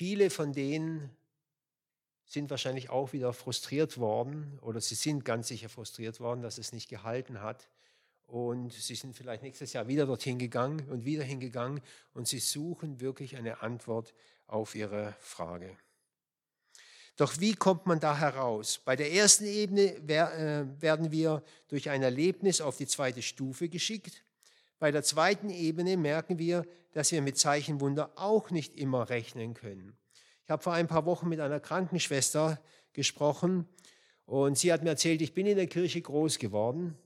viele 0.00 0.30
von 0.30 0.54
denen 0.54 1.10
sind 2.24 2.48
wahrscheinlich 2.48 2.88
auch 2.88 3.12
wieder 3.12 3.34
frustriert 3.34 3.98
worden 3.98 4.58
oder 4.62 4.80
sie 4.80 4.94
sind 4.94 5.26
ganz 5.26 5.48
sicher 5.48 5.68
frustriert 5.68 6.20
worden, 6.20 6.40
dass 6.40 6.56
es 6.56 6.72
nicht 6.72 6.88
gehalten 6.88 7.42
hat. 7.42 7.68
Und 8.26 8.72
sie 8.72 8.94
sind 8.94 9.14
vielleicht 9.14 9.42
nächstes 9.42 9.74
Jahr 9.74 9.88
wieder 9.88 10.06
dorthin 10.06 10.38
gegangen 10.38 10.88
und 10.88 11.04
wieder 11.04 11.22
hingegangen 11.22 11.82
und 12.14 12.26
sie 12.26 12.38
suchen 12.38 12.98
wirklich 13.02 13.36
eine 13.36 13.60
Antwort 13.60 14.14
auf 14.46 14.74
ihre 14.74 15.14
Frage. 15.20 15.76
Doch 17.16 17.38
wie 17.38 17.52
kommt 17.52 17.84
man 17.84 18.00
da 18.00 18.16
heraus? 18.16 18.80
Bei 18.82 18.96
der 18.96 19.12
ersten 19.12 19.44
Ebene 19.44 19.96
äh, 19.96 20.80
werden 20.80 21.12
wir 21.12 21.42
durch 21.68 21.90
ein 21.90 22.02
Erlebnis 22.02 22.62
auf 22.62 22.78
die 22.78 22.86
zweite 22.86 23.20
Stufe 23.20 23.68
geschickt. 23.68 24.24
Bei 24.80 24.90
der 24.90 25.02
zweiten 25.02 25.50
Ebene 25.50 25.98
merken 25.98 26.38
wir, 26.38 26.66
dass 26.92 27.12
wir 27.12 27.20
mit 27.20 27.38
Zeichenwunder 27.38 28.10
auch 28.16 28.50
nicht 28.50 28.76
immer 28.76 29.10
rechnen 29.10 29.52
können. 29.52 29.92
Ich 30.44 30.50
habe 30.50 30.62
vor 30.62 30.72
ein 30.72 30.88
paar 30.88 31.04
Wochen 31.04 31.28
mit 31.28 31.38
einer 31.38 31.60
Krankenschwester 31.60 32.58
gesprochen 32.94 33.68
und 34.24 34.56
sie 34.56 34.72
hat 34.72 34.82
mir 34.82 34.88
erzählt, 34.88 35.20
ich 35.20 35.34
bin 35.34 35.46
in 35.46 35.56
der 35.56 35.66
Kirche 35.66 36.00
groß 36.00 36.38
geworden, 36.38 36.96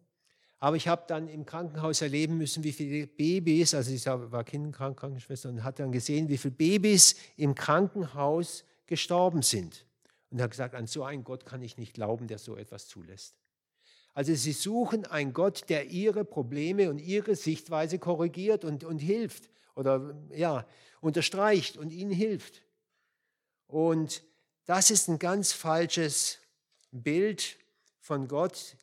aber 0.60 0.76
ich 0.76 0.86
habe 0.86 1.02
dann 1.08 1.28
im 1.28 1.44
Krankenhaus 1.44 2.00
erleben 2.00 2.38
müssen, 2.38 2.62
wie 2.62 2.72
viele 2.72 3.08
Babys, 3.08 3.74
also 3.74 3.90
ich 3.90 4.06
war 4.06 4.44
Kinderkrankenschwester 4.44 5.48
und 5.48 5.64
hat 5.64 5.80
dann 5.80 5.90
gesehen, 5.90 6.28
wie 6.28 6.38
viele 6.38 6.54
Babys 6.54 7.16
im 7.36 7.56
Krankenhaus 7.56 8.64
gestorben 8.86 9.42
sind. 9.42 9.84
Und 10.30 10.40
hat 10.40 10.52
gesagt, 10.52 10.76
an 10.76 10.86
so 10.86 11.02
einen 11.02 11.24
Gott 11.24 11.44
kann 11.44 11.60
ich 11.60 11.76
nicht 11.76 11.92
glauben, 11.92 12.28
der 12.28 12.38
so 12.38 12.56
etwas 12.56 12.86
zulässt. 12.86 13.43
Also 14.14 14.34
sie 14.34 14.52
suchen 14.52 15.04
einen 15.06 15.32
Gott, 15.32 15.68
der 15.68 15.86
ihre 15.90 16.24
Probleme 16.24 16.88
und 16.88 16.98
ihre 17.00 17.34
Sichtweise 17.34 17.98
korrigiert 17.98 18.64
und, 18.64 18.84
und 18.84 18.98
hilft 18.98 19.50
oder 19.74 20.14
ja, 20.30 20.66
unterstreicht 21.00 21.76
und 21.76 21.90
ihnen 21.92 22.12
hilft. 22.12 22.62
Und 23.66 24.22
das 24.66 24.90
ist 24.90 25.08
ein 25.08 25.18
ganz 25.18 25.52
falsches 25.52 26.38
Bild 26.92 27.58
von 27.98 28.28
Gott. 28.28 28.76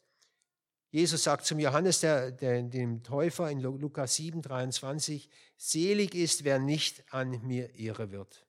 Jesus 0.92 1.24
sagt 1.24 1.46
zum 1.46 1.60
Johannes, 1.60 2.02
der, 2.02 2.32
der, 2.32 2.62
dem 2.64 3.02
Täufer 3.02 3.50
in 3.50 3.62
Lukas 3.62 4.16
7, 4.16 4.42
23, 4.42 5.30
selig 5.56 6.14
ist, 6.14 6.44
wer 6.44 6.60
nicht 6.60 7.06
an 7.14 7.42
mir 7.48 7.74
Ehre 7.76 8.12
wird. 8.12 8.46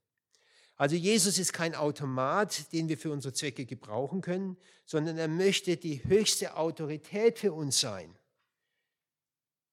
Also 0.83 0.97
Jesus 0.97 1.39
ist 1.39 1.53
kein 1.53 1.77
Automat, 1.77 2.73
den 2.73 2.89
wir 2.89 2.99
für 2.99 3.13
unsere 3.13 3.33
Zwecke 3.33 3.67
gebrauchen 3.67 4.21
können, 4.21 4.57
sondern 4.85 5.17
er 5.17 5.29
möchte 5.29 5.77
die 5.77 6.03
höchste 6.03 6.57
Autorität 6.57 7.39
für 7.39 7.53
uns 7.53 7.79
sein. 7.79 8.13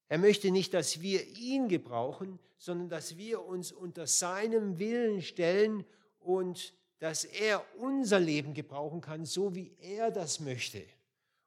Er 0.07 0.19
möchte 0.19 0.51
nicht, 0.51 0.71
dass 0.75 1.01
wir 1.01 1.25
ihn 1.35 1.67
gebrauchen, 1.67 2.37
sondern 2.59 2.89
dass 2.89 3.17
wir 3.17 3.43
uns 3.43 3.71
unter 3.71 4.05
seinem 4.05 4.77
Willen 4.77 5.23
stellen 5.23 5.83
und 6.19 6.75
dass 6.99 7.23
er 7.23 7.65
unser 7.79 8.19
Leben 8.19 8.53
gebrauchen 8.53 9.01
kann, 9.01 9.25
so 9.25 9.55
wie 9.55 9.75
er 9.81 10.11
das 10.11 10.39
möchte. 10.39 10.85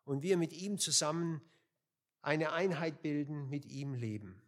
Und 0.05 0.25
wir 0.25 0.39
mit 0.39 0.53
ihm 0.53 0.77
zusammen 0.77 1.41
eine 2.21 2.51
Einheit 2.51 3.01
bilden, 3.01 3.49
mit 3.49 3.65
ihm 3.67 3.95
leben. 3.95 4.42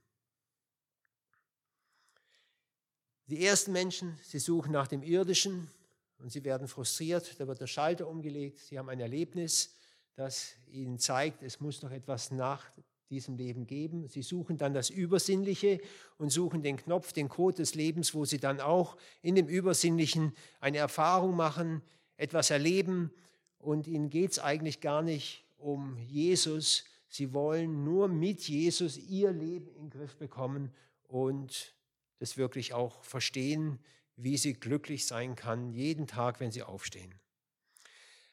Die 3.27 3.45
ersten 3.45 3.73
Menschen, 3.73 4.19
sie 4.23 4.39
suchen 4.39 4.73
nach 4.73 4.87
dem 4.87 5.03
Irdischen 5.03 5.71
und 6.19 6.31
sie 6.31 6.45
werden 6.45 6.69
frustriert. 6.69 7.41
Da 7.41 7.47
wird 7.47 7.61
der 7.61 7.67
Schalter 7.67 8.07
umgelegt. 8.07 8.59
Sie 8.59 8.79
haben 8.79 8.91
ein 8.91 9.01
Erlebnis, 9.01 9.75
das 10.15 10.53
ihnen 10.67 10.99
zeigt, 10.99 11.43
es 11.43 11.59
muss 11.59 11.81
noch 11.83 11.91
etwas 11.91 12.31
nach 12.31 12.71
diesem 13.09 13.37
Leben 13.37 13.67
geben. 13.67 14.09
Sie 14.09 14.21
suchen 14.21 14.59
dann 14.59 14.75
das 14.75 14.91
Übersinnliche 14.91 15.81
und 16.19 16.31
suchen 16.31 16.63
den 16.63 16.77
Knopf, 16.77 17.15
den 17.15 17.31
Code 17.31 17.57
des 17.57 17.75
Lebens, 17.75 18.15
wo 18.15 18.27
sie 18.27 18.39
dann 18.39 18.61
auch 18.61 18.97
in 19.23 19.35
dem 19.37 19.49
Übersinnlichen 19.49 20.35
eine 20.61 20.79
Erfahrung 20.79 21.35
machen, 21.35 21.83
etwas 22.19 22.51
erleben. 22.51 23.11
Und 23.59 23.87
ihnen 23.87 24.11
geht 24.11 24.33
es 24.33 24.39
eigentlich 24.39 24.81
gar 24.81 25.01
nicht 25.01 25.45
um 25.57 25.97
Jesus. 25.97 26.85
Sie 27.09 27.33
wollen 27.33 27.85
nur 27.85 28.09
mit 28.09 28.47
Jesus 28.49 28.99
ihr 28.99 29.33
Leben 29.33 29.69
in 29.69 29.89
den 29.89 29.91
Griff 29.91 30.17
bekommen 30.17 30.75
und 31.09 31.74
das 32.19 32.37
wirklich 32.37 32.75
auch 32.75 33.03
verstehen, 33.03 33.79
wie 34.17 34.37
sie 34.37 34.55
glücklich 34.55 35.07
sein 35.07 35.35
kann, 35.35 35.71
jeden 35.71 36.07
Tag, 36.07 36.41
wenn 36.41 36.53
sie 36.53 36.63
aufstehen. 36.63 37.15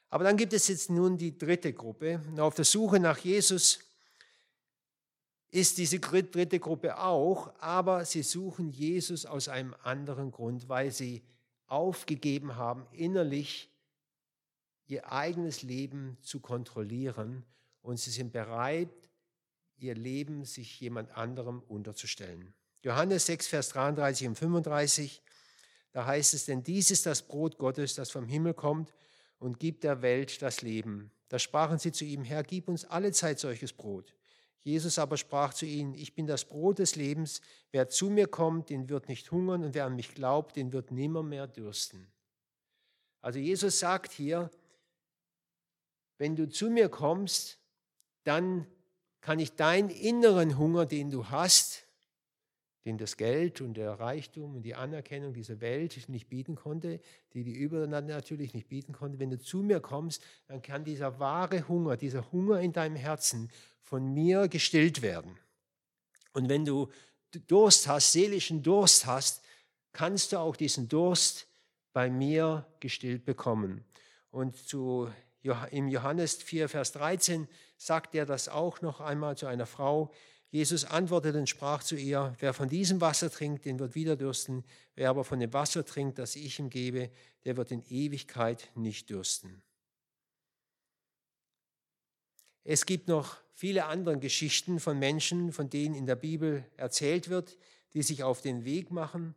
Aber 0.09 0.23
dann 0.23 0.37
gibt 0.37 0.53
es 0.53 0.67
jetzt 0.67 0.89
nun 0.89 1.17
die 1.17 1.37
dritte 1.37 1.73
Gruppe. 1.73 2.21
Auf 2.37 2.55
der 2.55 2.65
Suche 2.65 2.99
nach 2.99 3.17
Jesus 3.17 3.79
ist 5.51 5.77
diese 5.77 5.99
dritte 5.99 6.59
Gruppe 6.59 6.97
auch, 6.97 7.53
aber 7.59 8.05
sie 8.05 8.23
suchen 8.23 8.69
Jesus 8.69 9.25
aus 9.25 9.47
einem 9.47 9.75
anderen 9.83 10.31
Grund, 10.31 10.69
weil 10.69 10.91
sie 10.91 11.23
aufgegeben 11.67 12.55
haben, 12.55 12.85
innerlich 12.91 13.69
ihr 14.87 15.11
eigenes 15.11 15.61
Leben 15.61 16.17
zu 16.21 16.41
kontrollieren 16.41 17.45
und 17.81 17.97
sie 17.97 18.11
sind 18.11 18.33
bereit, 18.33 18.89
ihr 19.77 19.95
Leben 19.95 20.43
sich 20.45 20.79
jemand 20.79 21.11
anderem 21.11 21.61
unterzustellen. 21.61 22.53
Johannes 22.83 23.25
6, 23.27 23.47
Vers 23.47 23.69
33 23.69 24.27
und 24.27 24.35
35, 24.35 25.21
da 25.91 26.05
heißt 26.05 26.33
es, 26.33 26.45
denn 26.45 26.63
dies 26.63 26.89
ist 26.89 27.05
das 27.05 27.21
Brot 27.21 27.57
Gottes, 27.57 27.95
das 27.95 28.11
vom 28.11 28.25
Himmel 28.25 28.53
kommt 28.53 28.93
und 29.39 29.59
gibt 29.59 29.83
der 29.83 30.01
Welt 30.01 30.41
das 30.41 30.61
Leben. 30.61 31.11
Da 31.29 31.37
sprachen 31.37 31.79
sie 31.79 31.91
zu 31.91 32.05
ihm, 32.05 32.23
Herr, 32.23 32.43
gib 32.43 32.67
uns 32.67 32.85
alle 32.85 33.11
Zeit 33.11 33.39
solches 33.39 33.73
Brot. 33.73 34.13
Jesus 34.63 34.99
aber 34.99 35.17
sprach 35.17 35.53
zu 35.53 35.65
ihnen, 35.65 35.95
ich 35.95 36.13
bin 36.13 36.27
das 36.27 36.45
Brot 36.45 36.79
des 36.79 36.95
Lebens, 36.95 37.41
wer 37.71 37.89
zu 37.89 38.09
mir 38.09 38.27
kommt, 38.27 38.69
den 38.69 38.89
wird 38.89 39.09
nicht 39.09 39.31
hungern 39.31 39.63
und 39.63 39.73
wer 39.73 39.85
an 39.85 39.95
mich 39.95 40.13
glaubt, 40.13 40.55
den 40.55 40.71
wird 40.71 40.91
nimmermehr 40.91 41.47
dürsten. 41.47 42.11
Also 43.21 43.39
Jesus 43.39 43.79
sagt 43.79 44.11
hier, 44.11 44.51
wenn 46.17 46.35
du 46.35 46.47
zu 46.47 46.69
mir 46.69 46.89
kommst, 46.89 47.57
dann 48.23 48.67
kann 49.21 49.39
ich 49.39 49.55
deinen 49.55 49.89
inneren 49.89 50.57
Hunger, 50.57 50.85
den 50.85 51.09
du 51.09 51.29
hast, 51.29 51.87
den 52.85 52.97
das 52.97 53.17
Geld 53.17 53.61
und 53.61 53.75
der 53.75 53.91
Reichtum 53.99 54.55
und 54.55 54.63
die 54.63 54.75
Anerkennung 54.75 55.33
dieser 55.33 55.61
Welt 55.61 56.09
nicht 56.09 56.29
bieten 56.29 56.55
konnte, 56.55 56.99
die 57.33 57.43
die 57.43 57.53
Übernatürlich 57.53 58.15
natürlich 58.15 58.53
nicht 58.53 58.69
bieten 58.69 58.93
konnte, 58.93 59.19
wenn 59.19 59.29
du 59.29 59.39
zu 59.39 59.61
mir 59.61 59.79
kommst, 59.79 60.23
dann 60.47 60.61
kann 60.61 60.83
dieser 60.83 61.19
wahre 61.19 61.67
Hunger, 61.67 61.97
dieser 61.97 62.31
Hunger 62.31 62.59
in 62.59 62.73
deinem 62.73 62.95
Herzen 62.95 63.51
von 63.81 64.13
mir 64.13 64.47
gestillt 64.47 65.01
werden. 65.01 65.37
Und 66.33 66.49
wenn 66.49 66.65
du 66.65 66.89
Durst 67.47 67.87
hast, 67.87 68.11
seelischen 68.11 68.63
Durst 68.63 69.05
hast, 69.05 69.43
kannst 69.93 70.31
du 70.31 70.37
auch 70.37 70.55
diesen 70.55 70.87
Durst 70.87 71.47
bei 71.93 72.09
mir 72.09 72.65
gestillt 72.79 73.25
bekommen. 73.25 73.83
Und 74.31 74.55
zu, 74.57 75.09
im 75.71 75.87
Johannes 75.87 76.35
4, 76.35 76.69
Vers 76.69 76.93
13 76.93 77.47
sagt 77.77 78.15
er 78.15 78.25
das 78.25 78.47
auch 78.47 78.81
noch 78.81 79.01
einmal 79.01 79.37
zu 79.37 79.47
einer 79.47 79.65
Frau. 79.65 80.11
Jesus 80.51 80.83
antwortete 80.83 81.39
und 81.39 81.47
sprach 81.47 81.81
zu 81.81 81.95
ihr, 81.95 82.35
wer 82.39 82.53
von 82.53 82.67
diesem 82.67 82.99
Wasser 82.99 83.31
trinkt, 83.31 83.63
den 83.65 83.79
wird 83.79 83.95
wieder 83.95 84.17
dürsten, 84.17 84.65
wer 84.95 85.09
aber 85.09 85.23
von 85.23 85.39
dem 85.39 85.53
Wasser 85.53 85.85
trinkt, 85.85 86.19
das 86.19 86.35
ich 86.35 86.59
ihm 86.59 86.69
gebe, 86.69 87.09
der 87.45 87.55
wird 87.55 87.71
in 87.71 87.83
Ewigkeit 87.89 88.69
nicht 88.75 89.09
dürsten. 89.09 89.61
Es 92.65 92.85
gibt 92.85 93.07
noch 93.07 93.37
viele 93.53 93.85
andere 93.85 94.19
Geschichten 94.19 94.81
von 94.81 94.99
Menschen, 94.99 95.53
von 95.53 95.69
denen 95.69 95.95
in 95.95 96.05
der 96.05 96.17
Bibel 96.17 96.65
erzählt 96.75 97.29
wird, 97.29 97.57
die 97.93 98.03
sich 98.03 98.23
auf 98.23 98.41
den 98.41 98.65
Weg 98.65 98.91
machen 98.91 99.35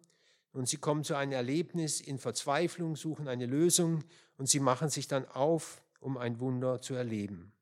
und 0.52 0.68
sie 0.68 0.76
kommen 0.78 1.04
zu 1.04 1.14
einem 1.14 1.32
Erlebnis 1.32 2.00
in 2.00 2.18
Verzweiflung, 2.18 2.96
suchen 2.96 3.28
eine 3.28 3.46
Lösung 3.46 4.02
und 4.36 4.48
sie 4.48 4.60
machen 4.60 4.88
sich 4.88 5.08
dann 5.08 5.26
auf, 5.28 5.80
um 6.00 6.16
ein 6.16 6.40
Wunder 6.40 6.80
zu 6.80 6.94
erleben. 6.94 7.52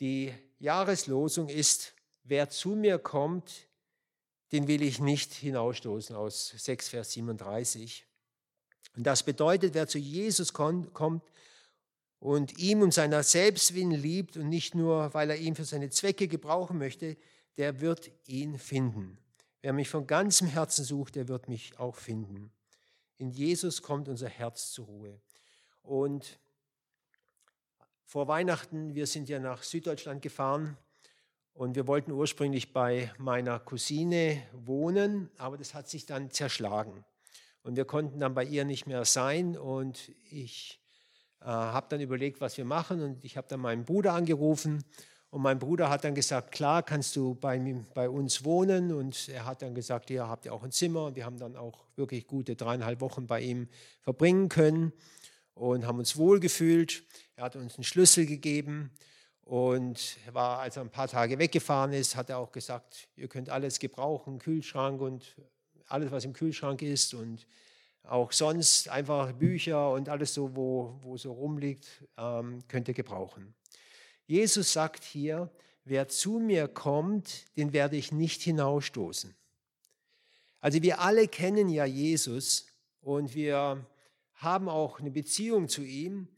Die 0.00 0.32
Jahreslosung 0.58 1.48
ist, 1.48 1.94
wer 2.24 2.48
zu 2.48 2.70
mir 2.70 2.98
kommt, 2.98 3.68
den 4.52 4.66
will 4.66 4.82
ich 4.82 5.00
nicht 5.00 5.32
hinausstoßen 5.32 6.16
aus 6.16 6.48
6, 6.48 6.88
Vers 6.88 7.12
37. 7.12 8.06
Und 8.96 9.04
das 9.04 9.22
bedeutet, 9.22 9.74
wer 9.74 9.86
zu 9.86 9.98
Jesus 9.98 10.52
kommt 10.52 11.22
und 12.18 12.58
ihm 12.58 12.82
um 12.82 12.92
seiner 12.92 13.22
Selbstwillen 13.22 13.90
liebt 13.90 14.36
und 14.36 14.48
nicht 14.48 14.74
nur, 14.74 15.12
weil 15.14 15.30
er 15.30 15.36
ihn 15.36 15.54
für 15.54 15.64
seine 15.64 15.90
Zwecke 15.90 16.28
gebrauchen 16.28 16.78
möchte, 16.78 17.16
der 17.56 17.80
wird 17.80 18.10
ihn 18.26 18.58
finden. 18.58 19.18
Wer 19.62 19.72
mich 19.72 19.88
von 19.88 20.06
ganzem 20.06 20.46
Herzen 20.46 20.84
sucht, 20.84 21.16
der 21.16 21.28
wird 21.28 21.48
mich 21.48 21.78
auch 21.78 21.96
finden. 21.96 22.52
In 23.16 23.30
Jesus 23.30 23.82
kommt 23.82 24.08
unser 24.08 24.28
Herz 24.28 24.70
zur 24.72 24.86
Ruhe. 24.86 25.20
Und 25.82 26.38
vor 28.04 28.28
Weihnachten, 28.28 28.94
wir 28.94 29.06
sind 29.06 29.28
ja 29.28 29.38
nach 29.38 29.62
Süddeutschland 29.62 30.22
gefahren 30.22 30.76
und 31.54 31.76
wir 31.76 31.86
wollten 31.86 32.10
ursprünglich 32.10 32.72
bei 32.72 33.12
meiner 33.16 33.60
Cousine 33.60 34.42
wohnen, 34.52 35.30
aber 35.38 35.56
das 35.56 35.72
hat 35.72 35.88
sich 35.88 36.04
dann 36.04 36.32
zerschlagen. 36.32 37.04
Und 37.62 37.76
wir 37.76 37.84
konnten 37.84 38.18
dann 38.18 38.34
bei 38.34 38.44
ihr 38.44 38.64
nicht 38.64 38.86
mehr 38.86 39.04
sein. 39.04 39.56
Und 39.56 40.12
ich 40.30 40.80
äh, 41.40 41.44
habe 41.46 41.86
dann 41.88 42.00
überlegt, 42.00 42.40
was 42.40 42.58
wir 42.58 42.64
machen. 42.64 43.00
Und 43.00 43.24
ich 43.24 43.36
habe 43.36 43.46
dann 43.48 43.60
meinen 43.60 43.84
Bruder 43.84 44.14
angerufen. 44.14 44.82
Und 45.30 45.42
mein 45.42 45.60
Bruder 45.60 45.90
hat 45.90 46.02
dann 46.02 46.16
gesagt, 46.16 46.50
klar, 46.50 46.82
kannst 46.82 47.14
du 47.14 47.36
bei, 47.36 47.58
bei 47.94 48.08
uns 48.10 48.44
wohnen. 48.44 48.92
Und 48.92 49.28
er 49.28 49.46
hat 49.46 49.62
dann 49.62 49.76
gesagt, 49.76 50.10
ja, 50.10 50.28
habt 50.28 50.46
ihr 50.46 50.52
auch 50.52 50.64
ein 50.64 50.72
Zimmer. 50.72 51.06
Und 51.06 51.16
wir 51.16 51.24
haben 51.24 51.38
dann 51.38 51.56
auch 51.56 51.86
wirklich 51.94 52.26
gute 52.26 52.56
dreieinhalb 52.56 53.00
Wochen 53.00 53.28
bei 53.28 53.40
ihm 53.40 53.68
verbringen 54.02 54.48
können 54.48 54.92
und 55.54 55.86
haben 55.86 56.00
uns 56.00 56.16
wohlgefühlt. 56.16 57.04
Er 57.36 57.44
hat 57.44 57.54
uns 57.54 57.76
einen 57.76 57.84
Schlüssel 57.84 58.26
gegeben 58.26 58.90
und 59.44 60.16
war, 60.32 60.60
als 60.60 60.76
er 60.76 60.82
ein 60.82 60.90
paar 60.90 61.08
Tage 61.08 61.38
weggefahren 61.38 61.92
ist, 61.92 62.16
hat 62.16 62.30
er 62.30 62.38
auch 62.38 62.50
gesagt, 62.50 63.08
ihr 63.16 63.28
könnt 63.28 63.50
alles 63.50 63.78
gebrauchen, 63.78 64.38
Kühlschrank 64.38 65.00
und 65.00 65.36
alles, 65.86 66.10
was 66.10 66.24
im 66.24 66.32
Kühlschrank 66.32 66.80
ist 66.82 67.12
und 67.14 67.46
auch 68.04 68.32
sonst 68.32 68.88
einfach 68.88 69.32
Bücher 69.32 69.92
und 69.92 70.08
alles 70.08 70.34
so, 70.34 70.54
wo, 70.56 70.98
wo 71.00 71.16
so 71.16 71.32
rumliegt, 71.32 71.86
ähm, 72.16 72.60
könnt 72.68 72.88
ihr 72.88 72.94
gebrauchen. 72.94 73.54
Jesus 74.26 74.72
sagt 74.72 75.04
hier, 75.04 75.50
wer 75.84 76.08
zu 76.08 76.38
mir 76.38 76.68
kommt, 76.68 77.44
den 77.56 77.72
werde 77.72 77.96
ich 77.96 78.12
nicht 78.12 78.42
hinausstoßen. 78.42 79.34
Also 80.60 80.82
wir 80.82 81.00
alle 81.00 81.28
kennen 81.28 81.68
ja 81.68 81.84
Jesus 81.84 82.66
und 83.02 83.34
wir 83.34 83.86
haben 84.34 84.68
auch 84.68 85.00
eine 85.00 85.10
Beziehung 85.10 85.68
zu 85.68 85.82
ihm 85.82 86.28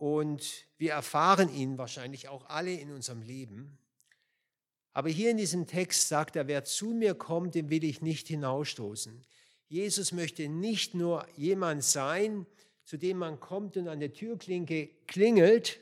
und 0.00 0.64
wir 0.78 0.92
erfahren 0.92 1.54
ihn 1.54 1.76
wahrscheinlich 1.76 2.28
auch 2.28 2.48
alle 2.48 2.72
in 2.72 2.90
unserem 2.90 3.20
Leben. 3.20 3.76
Aber 4.94 5.10
hier 5.10 5.30
in 5.30 5.36
diesem 5.36 5.66
Text 5.66 6.08
sagt 6.08 6.36
er, 6.36 6.48
wer 6.48 6.64
zu 6.64 6.86
mir 6.86 7.12
kommt, 7.14 7.54
den 7.54 7.68
will 7.68 7.84
ich 7.84 8.00
nicht 8.00 8.26
hinausstoßen. 8.26 9.22
Jesus 9.68 10.12
möchte 10.12 10.48
nicht 10.48 10.94
nur 10.94 11.26
jemand 11.36 11.84
sein, 11.84 12.46
zu 12.84 12.96
dem 12.96 13.18
man 13.18 13.40
kommt 13.40 13.76
und 13.76 13.88
an 13.88 14.00
der 14.00 14.14
Türklinke 14.14 14.88
klingelt 15.06 15.80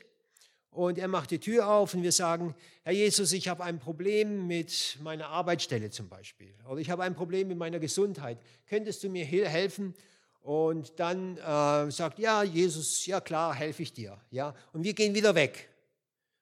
und 0.69 0.97
er 0.97 1.07
macht 1.07 1.31
die 1.31 1.39
Tür 1.39 1.69
auf 1.69 1.93
und 1.93 2.03
wir 2.03 2.11
sagen, 2.11 2.55
Herr 2.83 2.93
Jesus, 2.93 3.31
ich 3.31 3.47
habe 3.47 3.63
ein 3.63 3.79
Problem 3.79 4.47
mit 4.47 4.97
meiner 5.01 5.29
Arbeitsstelle 5.29 5.91
zum 5.91 6.09
Beispiel 6.09 6.53
oder 6.67 6.81
ich 6.81 6.89
habe 6.89 7.03
ein 7.03 7.15
Problem 7.15 7.47
mit 7.47 7.57
meiner 7.57 7.79
Gesundheit. 7.79 8.37
Könntest 8.67 9.01
du 9.01 9.09
mir 9.09 9.23
helfen? 9.23 9.95
Und 10.41 10.99
dann 10.99 11.37
äh, 11.37 11.91
sagt, 11.91 12.19
ja, 12.19 12.43
Jesus, 12.43 13.05
ja 13.05 13.19
klar, 13.21 13.53
helfe 13.53 13.83
ich 13.83 13.93
dir. 13.93 14.17
Ja? 14.31 14.55
Und 14.73 14.83
wir 14.83 14.93
gehen 14.93 15.13
wieder 15.13 15.35
weg 15.35 15.69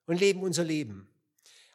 und 0.06 0.20
leben 0.20 0.42
unser 0.42 0.64
Leben. 0.64 1.08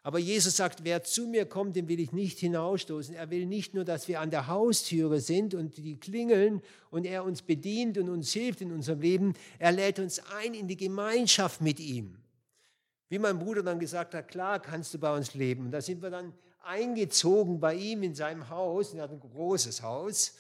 Aber 0.04 0.18
Jesus 0.18 0.56
sagt, 0.56 0.82
wer 0.82 1.04
zu 1.04 1.28
mir 1.28 1.46
kommt, 1.46 1.76
den 1.76 1.86
will 1.86 2.00
ich 2.00 2.10
nicht 2.10 2.40
hinausstoßen. 2.40 3.14
Er 3.14 3.30
will 3.30 3.46
nicht 3.46 3.72
nur, 3.74 3.84
dass 3.84 4.08
wir 4.08 4.20
an 4.20 4.30
der 4.30 4.48
Haustüre 4.48 5.20
sind 5.20 5.54
und 5.54 5.76
die 5.76 5.96
klingeln 5.96 6.60
und 6.90 7.04
er 7.04 7.24
uns 7.24 7.42
bedient 7.42 7.98
und 7.98 8.08
uns 8.08 8.32
hilft 8.32 8.62
in 8.62 8.72
unserem 8.72 9.00
Leben. 9.00 9.34
Er 9.60 9.70
lädt 9.70 10.00
uns 10.00 10.20
ein 10.36 10.54
in 10.54 10.66
die 10.66 10.76
Gemeinschaft 10.76 11.60
mit 11.60 11.78
ihm. 11.78 12.16
Wie 13.10 13.18
mein 13.20 13.38
Bruder 13.38 13.62
dann 13.62 13.78
gesagt 13.78 14.14
hat, 14.14 14.26
klar 14.26 14.58
kannst 14.60 14.92
du 14.94 14.98
bei 14.98 15.14
uns 15.14 15.34
leben. 15.34 15.66
Und 15.66 15.70
da 15.70 15.80
sind 15.80 16.02
wir 16.02 16.10
dann 16.10 16.32
eingezogen 16.64 17.60
bei 17.60 17.74
ihm 17.74 18.02
in 18.02 18.16
seinem 18.16 18.48
Haus. 18.48 18.94
Er 18.94 19.02
hat 19.02 19.12
ein 19.12 19.20
großes 19.20 19.82
Haus. 19.82 20.34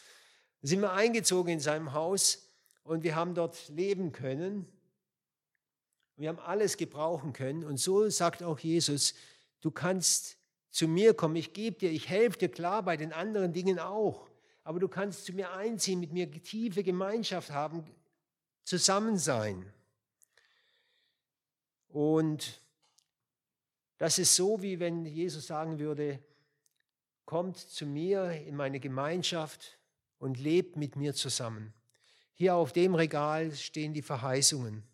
Sind 0.62 0.80
wir 0.80 0.92
eingezogen 0.92 1.52
in 1.52 1.60
seinem 1.60 1.92
Haus 1.92 2.48
und 2.84 3.02
wir 3.02 3.16
haben 3.16 3.34
dort 3.34 3.68
leben 3.68 4.12
können. 4.12 4.66
Wir 6.16 6.28
haben 6.28 6.38
alles 6.38 6.76
gebrauchen 6.76 7.32
können. 7.32 7.64
Und 7.64 7.78
so 7.78 8.08
sagt 8.08 8.42
auch 8.42 8.58
Jesus, 8.58 9.14
du 9.60 9.70
kannst 9.70 10.38
zu 10.70 10.88
mir 10.88 11.14
kommen, 11.14 11.36
ich 11.36 11.52
gebe 11.52 11.78
dir, 11.78 11.90
ich 11.90 12.08
helfe 12.08 12.38
dir 12.38 12.48
klar 12.48 12.82
bei 12.82 12.96
den 12.96 13.12
anderen 13.12 13.52
Dingen 13.52 13.78
auch. 13.78 14.28
Aber 14.64 14.78
du 14.78 14.88
kannst 14.88 15.24
zu 15.24 15.32
mir 15.32 15.52
einziehen, 15.52 16.00
mit 16.00 16.12
mir 16.12 16.30
tiefe 16.30 16.84
Gemeinschaft 16.84 17.50
haben, 17.50 17.84
zusammen 18.64 19.18
sein. 19.18 19.70
Und 21.88 22.60
das 23.98 24.18
ist 24.18 24.34
so, 24.34 24.62
wie 24.62 24.80
wenn 24.80 25.04
Jesus 25.04 25.46
sagen 25.46 25.78
würde, 25.78 26.18
kommt 27.24 27.58
zu 27.58 27.86
mir 27.86 28.30
in 28.30 28.56
meine 28.56 28.80
Gemeinschaft, 28.80 29.78
und 30.22 30.38
lebt 30.38 30.76
mit 30.76 30.94
mir 30.94 31.14
zusammen. 31.14 31.74
Hier 32.32 32.54
auf 32.54 32.72
dem 32.72 32.94
Regal 32.94 33.50
stehen 33.56 33.92
die 33.92 34.02
Verheißungen. 34.02 34.84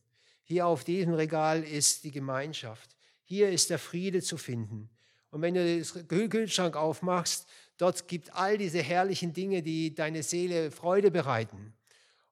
Hier 0.43 0.67
auf 0.67 0.85
diesem 0.85 1.13
Regal 1.13 1.63
ist 1.63 2.05
die 2.05 2.11
Gemeinschaft. 2.11 2.97
Hier 3.25 3.51
ist 3.51 3.69
der 3.69 3.79
Friede 3.79 4.23
zu 4.23 4.39
finden. 4.39 4.89
Und 5.31 5.43
wenn 5.43 5.53
du 5.53 5.63
den 5.63 6.31
Kühlschrank 6.31 6.77
aufmachst, 6.77 7.47
dort 7.77 8.09
gibt 8.09 8.35
all 8.35 8.57
diese 8.57 8.81
herrlichen 8.81 9.35
Dinge, 9.35 9.63
die 9.63 9.95
deine 9.95 10.23
Seele 10.23 10.71
Freude 10.71 11.11
bereiten. 11.11 11.75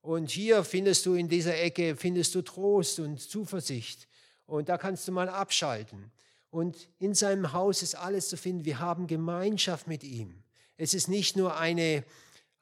Und 0.00 0.30
hier 0.30 0.64
findest 0.64 1.04
du 1.04 1.12
in 1.12 1.28
dieser 1.28 1.60
Ecke, 1.60 1.96
findest 1.96 2.34
du 2.34 2.40
Trost 2.40 2.98
und 2.98 3.20
Zuversicht. 3.20 4.08
Und 4.46 4.70
da 4.70 4.78
kannst 4.78 5.06
du 5.06 5.12
mal 5.12 5.28
abschalten. 5.28 6.10
Und 6.48 6.88
in 6.98 7.12
seinem 7.12 7.52
Haus 7.52 7.82
ist 7.82 7.94
alles 7.94 8.30
zu 8.30 8.38
finden. 8.38 8.64
Wir 8.64 8.78
haben 8.78 9.06
Gemeinschaft 9.06 9.86
mit 9.86 10.02
ihm. 10.02 10.42
Es 10.78 10.94
ist 10.94 11.08
nicht 11.08 11.36
nur 11.36 11.58
eine, 11.58 12.04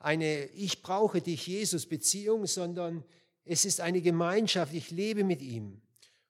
eine 0.04 0.44
Ich 0.50 0.82
brauche 0.82 1.20
dich, 1.20 1.46
Jesus 1.46 1.86
Beziehung, 1.86 2.46
sondern 2.46 3.04
es 3.44 3.64
ist 3.64 3.80
eine 3.80 4.00
Gemeinschaft. 4.00 4.74
Ich 4.74 4.90
lebe 4.90 5.24
mit 5.24 5.42
ihm. 5.42 5.80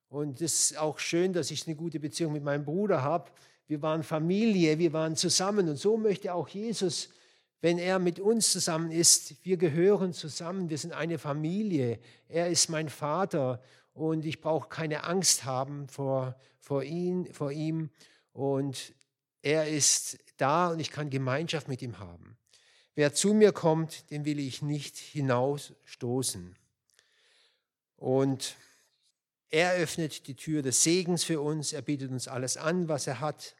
Und 0.08 0.40
es 0.40 0.70
ist 0.70 0.78
auch 0.78 0.98
schön, 0.98 1.32
dass 1.32 1.50
ich 1.50 1.66
eine 1.66 1.74
gute 1.74 1.98
Beziehung 1.98 2.32
mit 2.32 2.44
meinem 2.44 2.64
Bruder 2.64 3.02
habe. 3.02 3.30
Wir 3.66 3.82
waren 3.82 4.02
Familie, 4.02 4.78
wir 4.78 4.92
waren 4.92 5.16
zusammen. 5.16 5.68
Und 5.68 5.76
so 5.76 5.96
möchte 5.96 6.34
auch 6.34 6.48
Jesus, 6.48 7.08
wenn 7.60 7.78
er 7.78 7.98
mit 7.98 8.20
uns 8.20 8.52
zusammen 8.52 8.92
ist, 8.92 9.44
wir 9.44 9.56
gehören 9.56 10.12
zusammen, 10.12 10.68
wir 10.70 10.78
sind 10.78 10.92
eine 10.92 11.18
Familie. 11.18 11.98
Er 12.28 12.48
ist 12.48 12.68
mein 12.68 12.88
Vater 12.88 13.60
und 13.92 14.24
ich 14.24 14.40
brauche 14.40 14.68
keine 14.68 15.04
Angst 15.04 15.44
haben 15.44 15.88
vor, 15.88 16.36
vor, 16.60 16.82
ihn, 16.82 17.32
vor 17.32 17.50
ihm. 17.50 17.90
Und 18.32 18.92
er 19.42 19.66
ist 19.66 20.18
da 20.36 20.68
und 20.68 20.80
ich 20.80 20.90
kann 20.90 21.10
Gemeinschaft 21.10 21.68
mit 21.68 21.82
ihm 21.82 21.98
haben. 21.98 22.36
Wer 22.96 23.12
zu 23.12 23.34
mir 23.34 23.52
kommt, 23.52 24.10
den 24.10 24.24
will 24.24 24.38
ich 24.38 24.62
nicht 24.62 24.96
hinausstoßen. 24.96 26.56
Und 27.96 28.56
er 29.50 29.74
öffnet 29.74 30.26
die 30.28 30.36
Tür 30.36 30.62
des 30.62 30.82
Segens 30.82 31.24
für 31.24 31.40
uns, 31.40 31.72
er 31.72 31.82
bietet 31.82 32.10
uns 32.10 32.28
alles 32.28 32.56
an, 32.56 32.88
was 32.88 33.06
er 33.06 33.20
hat. 33.20 33.56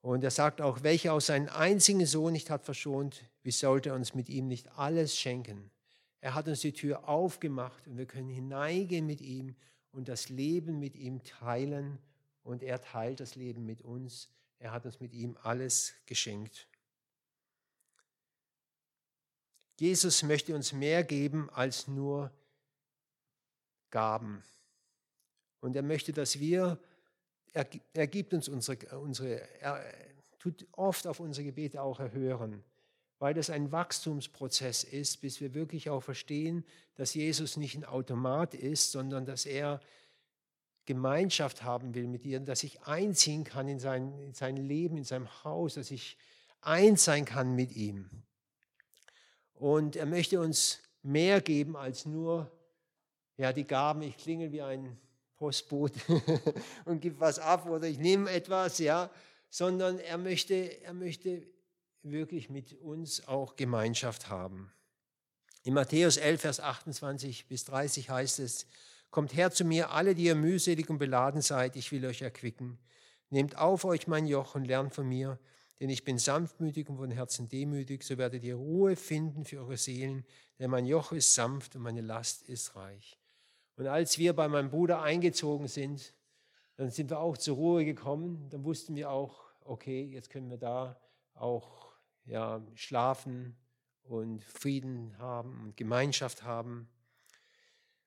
Und 0.00 0.22
er 0.22 0.30
sagt 0.30 0.60
auch, 0.60 0.82
welcher 0.82 1.12
aus 1.12 1.26
seinen 1.26 1.48
einzigen 1.48 2.06
Sohn 2.06 2.32
nicht 2.32 2.50
hat 2.50 2.64
verschont, 2.64 3.24
wie 3.42 3.50
sollte 3.50 3.90
er 3.90 3.94
uns 3.96 4.14
mit 4.14 4.28
ihm 4.28 4.46
nicht 4.46 4.70
alles 4.78 5.16
schenken? 5.16 5.70
Er 6.20 6.34
hat 6.34 6.46
uns 6.48 6.60
die 6.60 6.72
Tür 6.72 7.08
aufgemacht 7.08 7.86
und 7.86 7.96
wir 7.96 8.06
können 8.06 8.28
hineingehen 8.28 9.06
mit 9.06 9.20
ihm 9.20 9.56
und 9.90 10.08
das 10.08 10.28
Leben 10.28 10.78
mit 10.78 10.94
ihm 10.94 11.22
teilen. 11.24 11.98
Und 12.42 12.62
er 12.62 12.80
teilt 12.80 13.20
das 13.20 13.34
Leben 13.34 13.66
mit 13.66 13.82
uns. 13.82 14.28
Er 14.58 14.72
hat 14.72 14.86
uns 14.86 15.00
mit 15.00 15.12
ihm 15.12 15.36
alles 15.42 15.94
geschenkt. 16.06 16.68
Jesus 19.78 20.22
möchte 20.22 20.54
uns 20.54 20.72
mehr 20.72 21.04
geben 21.04 21.48
als 21.50 21.88
nur 21.88 22.32
Gaben. 23.90 24.42
Und 25.60 25.76
er 25.76 25.82
möchte, 25.82 26.12
dass 26.12 26.38
wir 26.38 26.78
er, 27.52 27.66
er 27.92 28.06
gibt 28.06 28.34
uns 28.34 28.48
unsere, 28.48 28.76
unsere 28.98 29.40
er 29.60 29.84
tut 30.38 30.66
oft 30.72 31.06
auf 31.06 31.20
unsere 31.20 31.46
Gebete 31.46 31.82
auch 31.82 31.98
erhören, 32.00 32.62
weil 33.18 33.34
das 33.34 33.50
ein 33.50 33.72
Wachstumsprozess 33.72 34.84
ist, 34.84 35.20
bis 35.20 35.40
wir 35.40 35.54
wirklich 35.54 35.90
auch 35.90 36.02
verstehen, 36.02 36.64
dass 36.94 37.14
Jesus 37.14 37.56
nicht 37.56 37.74
ein 37.74 37.84
Automat 37.84 38.54
ist, 38.54 38.92
sondern 38.92 39.26
dass 39.26 39.46
er 39.46 39.80
Gemeinschaft 40.86 41.64
haben 41.64 41.94
will 41.94 42.06
mit 42.06 42.24
dir, 42.24 42.40
dass 42.40 42.62
ich 42.62 42.82
einziehen 42.82 43.44
kann 43.44 43.68
in 43.68 43.78
sein, 43.78 44.18
in 44.20 44.32
sein 44.32 44.56
Leben, 44.56 44.96
in 44.96 45.04
seinem 45.04 45.28
Haus, 45.44 45.74
dass 45.74 45.90
ich 45.90 46.16
eins 46.60 47.04
sein 47.04 47.24
kann 47.24 47.54
mit 47.54 47.72
ihm. 47.72 48.08
Und 49.58 49.96
er 49.96 50.06
möchte 50.06 50.40
uns 50.40 50.80
mehr 51.02 51.40
geben 51.40 51.76
als 51.76 52.06
nur 52.06 52.50
ja, 53.36 53.52
die 53.52 53.66
Gaben. 53.66 54.02
Ich 54.02 54.16
klingel 54.16 54.52
wie 54.52 54.62
ein 54.62 54.98
Postbote 55.36 56.00
und 56.84 57.00
gebe 57.00 57.20
was 57.20 57.38
ab 57.38 57.66
oder 57.66 57.86
ich 57.86 57.98
nehme 57.98 58.30
etwas, 58.30 58.78
ja, 58.78 59.10
sondern 59.50 59.98
er 59.98 60.18
möchte, 60.18 60.82
er 60.82 60.94
möchte 60.94 61.46
wirklich 62.02 62.50
mit 62.50 62.74
uns 62.80 63.26
auch 63.26 63.56
Gemeinschaft 63.56 64.28
haben. 64.28 64.72
In 65.62 65.74
Matthäus 65.74 66.16
11, 66.16 66.40
Vers 66.40 66.60
28 66.60 67.46
bis 67.48 67.64
30 67.64 68.10
heißt 68.10 68.38
es, 68.38 68.66
Kommt 69.10 69.34
her 69.34 69.50
zu 69.50 69.64
mir, 69.64 69.90
alle, 69.90 70.14
die 70.14 70.24
ihr 70.24 70.34
mühselig 70.34 70.90
und 70.90 70.98
beladen 70.98 71.40
seid, 71.40 71.76
ich 71.76 71.92
will 71.92 72.04
euch 72.04 72.20
erquicken. 72.20 72.78
Nehmt 73.30 73.56
auf 73.56 73.84
euch 73.84 74.06
mein 74.06 74.26
Joch 74.26 74.54
und 74.54 74.66
lernt 74.66 74.94
von 74.94 75.08
mir, 75.08 75.38
denn 75.80 75.90
ich 75.90 76.04
bin 76.04 76.18
sanftmütig 76.18 76.88
und 76.88 76.96
von 76.96 77.10
Herzen 77.10 77.48
demütig, 77.48 78.02
so 78.02 78.18
werdet 78.18 78.44
ihr 78.44 78.56
Ruhe 78.56 78.96
finden 78.96 79.44
für 79.44 79.58
eure 79.58 79.76
Seelen, 79.76 80.24
denn 80.58 80.70
mein 80.70 80.86
Joch 80.86 81.12
ist 81.12 81.34
sanft 81.34 81.76
und 81.76 81.82
meine 81.82 82.00
Last 82.00 82.48
ist 82.48 82.74
reich. 82.74 83.18
Und 83.76 83.86
als 83.86 84.18
wir 84.18 84.32
bei 84.32 84.48
meinem 84.48 84.70
Bruder 84.70 85.02
eingezogen 85.02 85.68
sind, 85.68 86.12
dann 86.76 86.90
sind 86.90 87.10
wir 87.10 87.20
auch 87.20 87.36
zur 87.36 87.56
Ruhe 87.56 87.84
gekommen. 87.84 88.48
Dann 88.50 88.64
wussten 88.64 88.96
wir 88.96 89.10
auch, 89.10 89.40
okay, 89.60 90.04
jetzt 90.04 90.30
können 90.30 90.50
wir 90.50 90.58
da 90.58 91.00
auch 91.34 91.92
ja, 92.24 92.60
schlafen 92.74 93.56
und 94.02 94.44
Frieden 94.44 95.16
haben 95.18 95.60
und 95.60 95.76
Gemeinschaft 95.76 96.42
haben. 96.42 96.88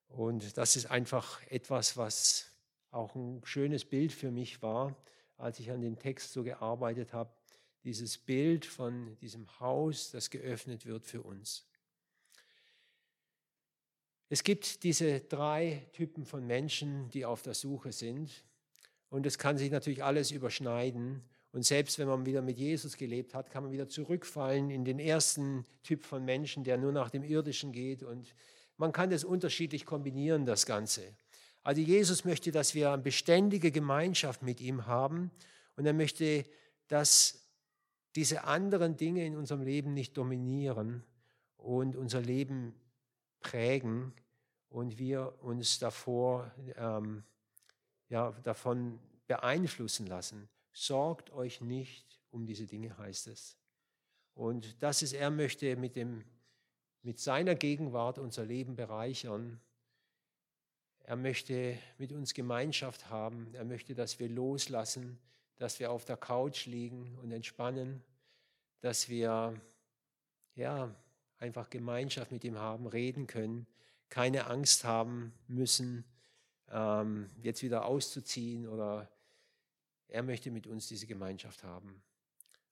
Und 0.07 0.57
das 0.57 0.75
ist 0.75 0.87
einfach 0.87 1.41
etwas, 1.49 1.95
was 1.95 2.51
auch 2.91 3.15
ein 3.15 3.41
schönes 3.45 3.85
Bild 3.85 4.11
für 4.11 4.31
mich 4.31 4.61
war, 4.61 4.95
als 5.37 5.59
ich 5.59 5.71
an 5.71 5.81
dem 5.81 5.97
Text 5.97 6.33
so 6.33 6.43
gearbeitet 6.43 7.13
habe. 7.13 7.31
Dieses 7.83 8.17
Bild 8.17 8.65
von 8.65 9.17
diesem 9.17 9.47
Haus, 9.59 10.11
das 10.11 10.29
geöffnet 10.29 10.85
wird 10.85 11.05
für 11.05 11.21
uns. 11.21 11.65
Es 14.29 14.43
gibt 14.43 14.83
diese 14.83 15.19
drei 15.21 15.87
Typen 15.91 16.25
von 16.25 16.45
Menschen, 16.45 17.09
die 17.09 17.25
auf 17.25 17.41
der 17.41 17.53
Suche 17.53 17.91
sind. 17.91 18.45
Und 19.09 19.25
es 19.25 19.37
kann 19.37 19.57
sich 19.57 19.71
natürlich 19.71 20.03
alles 20.03 20.31
überschneiden. 20.31 21.21
Und 21.51 21.63
selbst 21.65 21.99
wenn 21.99 22.07
man 22.07 22.25
wieder 22.25 22.41
mit 22.41 22.57
Jesus 22.57 22.95
gelebt 22.95 23.33
hat, 23.33 23.49
kann 23.49 23.63
man 23.63 23.73
wieder 23.73 23.89
zurückfallen 23.89 24.69
in 24.69 24.85
den 24.85 24.99
ersten 24.99 25.65
Typ 25.83 26.05
von 26.05 26.23
Menschen, 26.23 26.63
der 26.63 26.77
nur 26.77 26.93
nach 26.93 27.09
dem 27.09 27.23
Irdischen 27.23 27.71
geht 27.73 28.03
und 28.03 28.33
man 28.77 28.91
kann 28.91 29.11
das 29.11 29.23
unterschiedlich 29.23 29.85
kombinieren, 29.85 30.47
das 30.47 30.65
Ganze. 30.65 31.03
Also 31.61 31.81
Jesus 31.81 32.25
möchte, 32.25 32.51
dass 32.51 32.73
wir 32.73 32.91
eine 32.91 33.01
beständige 33.03 33.69
Gemeinschaft 33.69 34.41
mit 34.41 34.59
ihm 34.59 34.87
haben 34.87 35.29
und 35.75 35.85
er 35.85 35.93
möchte, 35.93 36.45
dass 36.87 37.40
diese 38.15 38.43
anderen 38.43 38.97
Dinge 38.97 39.25
in 39.25 39.35
unserem 39.35 39.61
Leben 39.61 39.93
nicht 39.93 40.17
dominieren 40.17 41.03
und 41.57 41.95
unser 41.95 42.21
Leben 42.21 42.73
prägen 43.39 44.13
und 44.69 44.97
wir 44.97 45.33
uns 45.41 45.79
davor, 45.79 46.51
ähm, 46.75 47.23
ja, 48.09 48.31
davon 48.43 48.99
beeinflussen 49.27 50.07
lassen. 50.07 50.49
Sorgt 50.73 51.31
euch 51.31 51.61
nicht 51.61 52.19
um 52.31 52.45
diese 52.45 52.65
Dinge, 52.65 52.97
heißt 52.97 53.27
es. 53.27 53.57
Und 54.33 54.81
das 54.81 55.01
ist, 55.01 55.13
er 55.13 55.29
möchte 55.29 55.75
mit 55.75 55.95
dem 55.95 56.23
mit 57.03 57.19
seiner 57.19 57.55
Gegenwart 57.55 58.19
unser 58.19 58.45
Leben 58.45 58.75
bereichern. 58.75 59.59
Er 61.03 61.15
möchte 61.15 61.77
mit 61.97 62.11
uns 62.11 62.33
Gemeinschaft 62.33 63.09
haben. 63.09 63.53
Er 63.53 63.65
möchte, 63.65 63.95
dass 63.95 64.19
wir 64.19 64.29
loslassen, 64.29 65.17
dass 65.61 65.79
wir 65.79 65.91
auf 65.91 66.05
der 66.05 66.17
Couch 66.17 66.65
liegen 66.65 67.15
und 67.21 67.31
entspannen, 67.31 68.01
dass 68.79 69.09
wir 69.09 69.61
ja 70.55 70.95
einfach 71.37 71.69
Gemeinschaft 71.69 72.31
mit 72.31 72.43
ihm 72.43 72.57
haben, 72.57 72.87
reden 72.87 73.27
können, 73.27 73.67
keine 74.09 74.47
Angst 74.47 74.85
haben 74.85 75.33
müssen, 75.47 76.03
ähm, 76.67 77.27
jetzt 77.43 77.61
wieder 77.61 77.85
auszuziehen 77.85 78.67
oder 78.67 79.07
er 80.07 80.23
möchte 80.23 80.49
mit 80.49 80.65
uns 80.65 80.87
diese 80.87 81.05
Gemeinschaft 81.05 81.63
haben. 81.63 82.01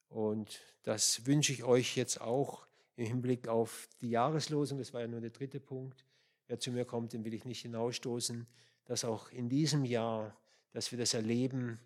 Und 0.07 0.59
das 0.81 1.27
wünsche 1.27 1.53
ich 1.53 1.63
euch 1.63 1.95
jetzt 1.95 2.19
auch 2.19 2.65
im 2.95 3.05
Hinblick 3.05 3.47
auf 3.47 3.87
die 4.01 4.09
Jahreslosung, 4.09 4.79
das 4.79 4.95
war 4.95 5.01
ja 5.01 5.07
nur 5.07 5.21
der 5.21 5.29
dritte 5.29 5.59
Punkt, 5.59 6.07
wer 6.47 6.57
zu 6.57 6.71
mir 6.71 6.85
kommt, 6.85 7.13
den 7.13 7.23
will 7.23 7.35
ich 7.35 7.45
nicht 7.45 7.61
hinausstoßen, 7.61 8.47
dass 8.85 9.05
auch 9.05 9.29
in 9.29 9.47
diesem 9.47 9.85
Jahr, 9.85 10.35
dass 10.71 10.91
wir 10.91 10.97
das 10.97 11.13
erleben, 11.13 11.79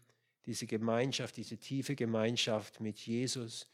diese 0.45 0.67
Gemeinschaft, 0.67 1.37
diese 1.37 1.57
tiefe 1.57 1.95
Gemeinschaft 1.95 2.79
mit 2.79 2.99
Jesus 2.99 3.67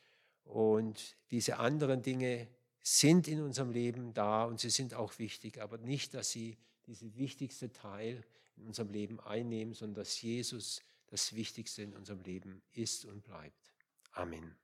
und 0.44 1.16
diese 1.32 1.58
anderen 1.58 2.02
Dinge 2.02 2.48
sind 2.82 3.28
in 3.28 3.42
unserem 3.42 3.72
Leben 3.72 4.14
da 4.14 4.46
und 4.46 4.60
sie 4.60 4.70
sind 4.70 4.94
auch 4.94 5.20
wichtig, 5.20 5.62
aber 5.62 5.78
nicht, 5.78 6.14
dass 6.14 6.32
sie 6.32 6.58
diesen 6.88 7.16
wichtigste 7.18 7.72
Teil 7.72 8.24
in 8.58 8.66
unserem 8.66 8.90
Leben 8.90 9.20
einnehmen, 9.20 9.74
sondern 9.74 10.04
dass 10.04 10.22
Jesus 10.22 10.82
das 11.08 11.36
Wichtigste 11.36 11.84
in 11.84 11.94
unserem 11.94 12.22
Leben 12.22 12.62
ist 12.74 13.06
und 13.06 13.24
bleibt. 13.24 13.74
Amen. 14.12 14.56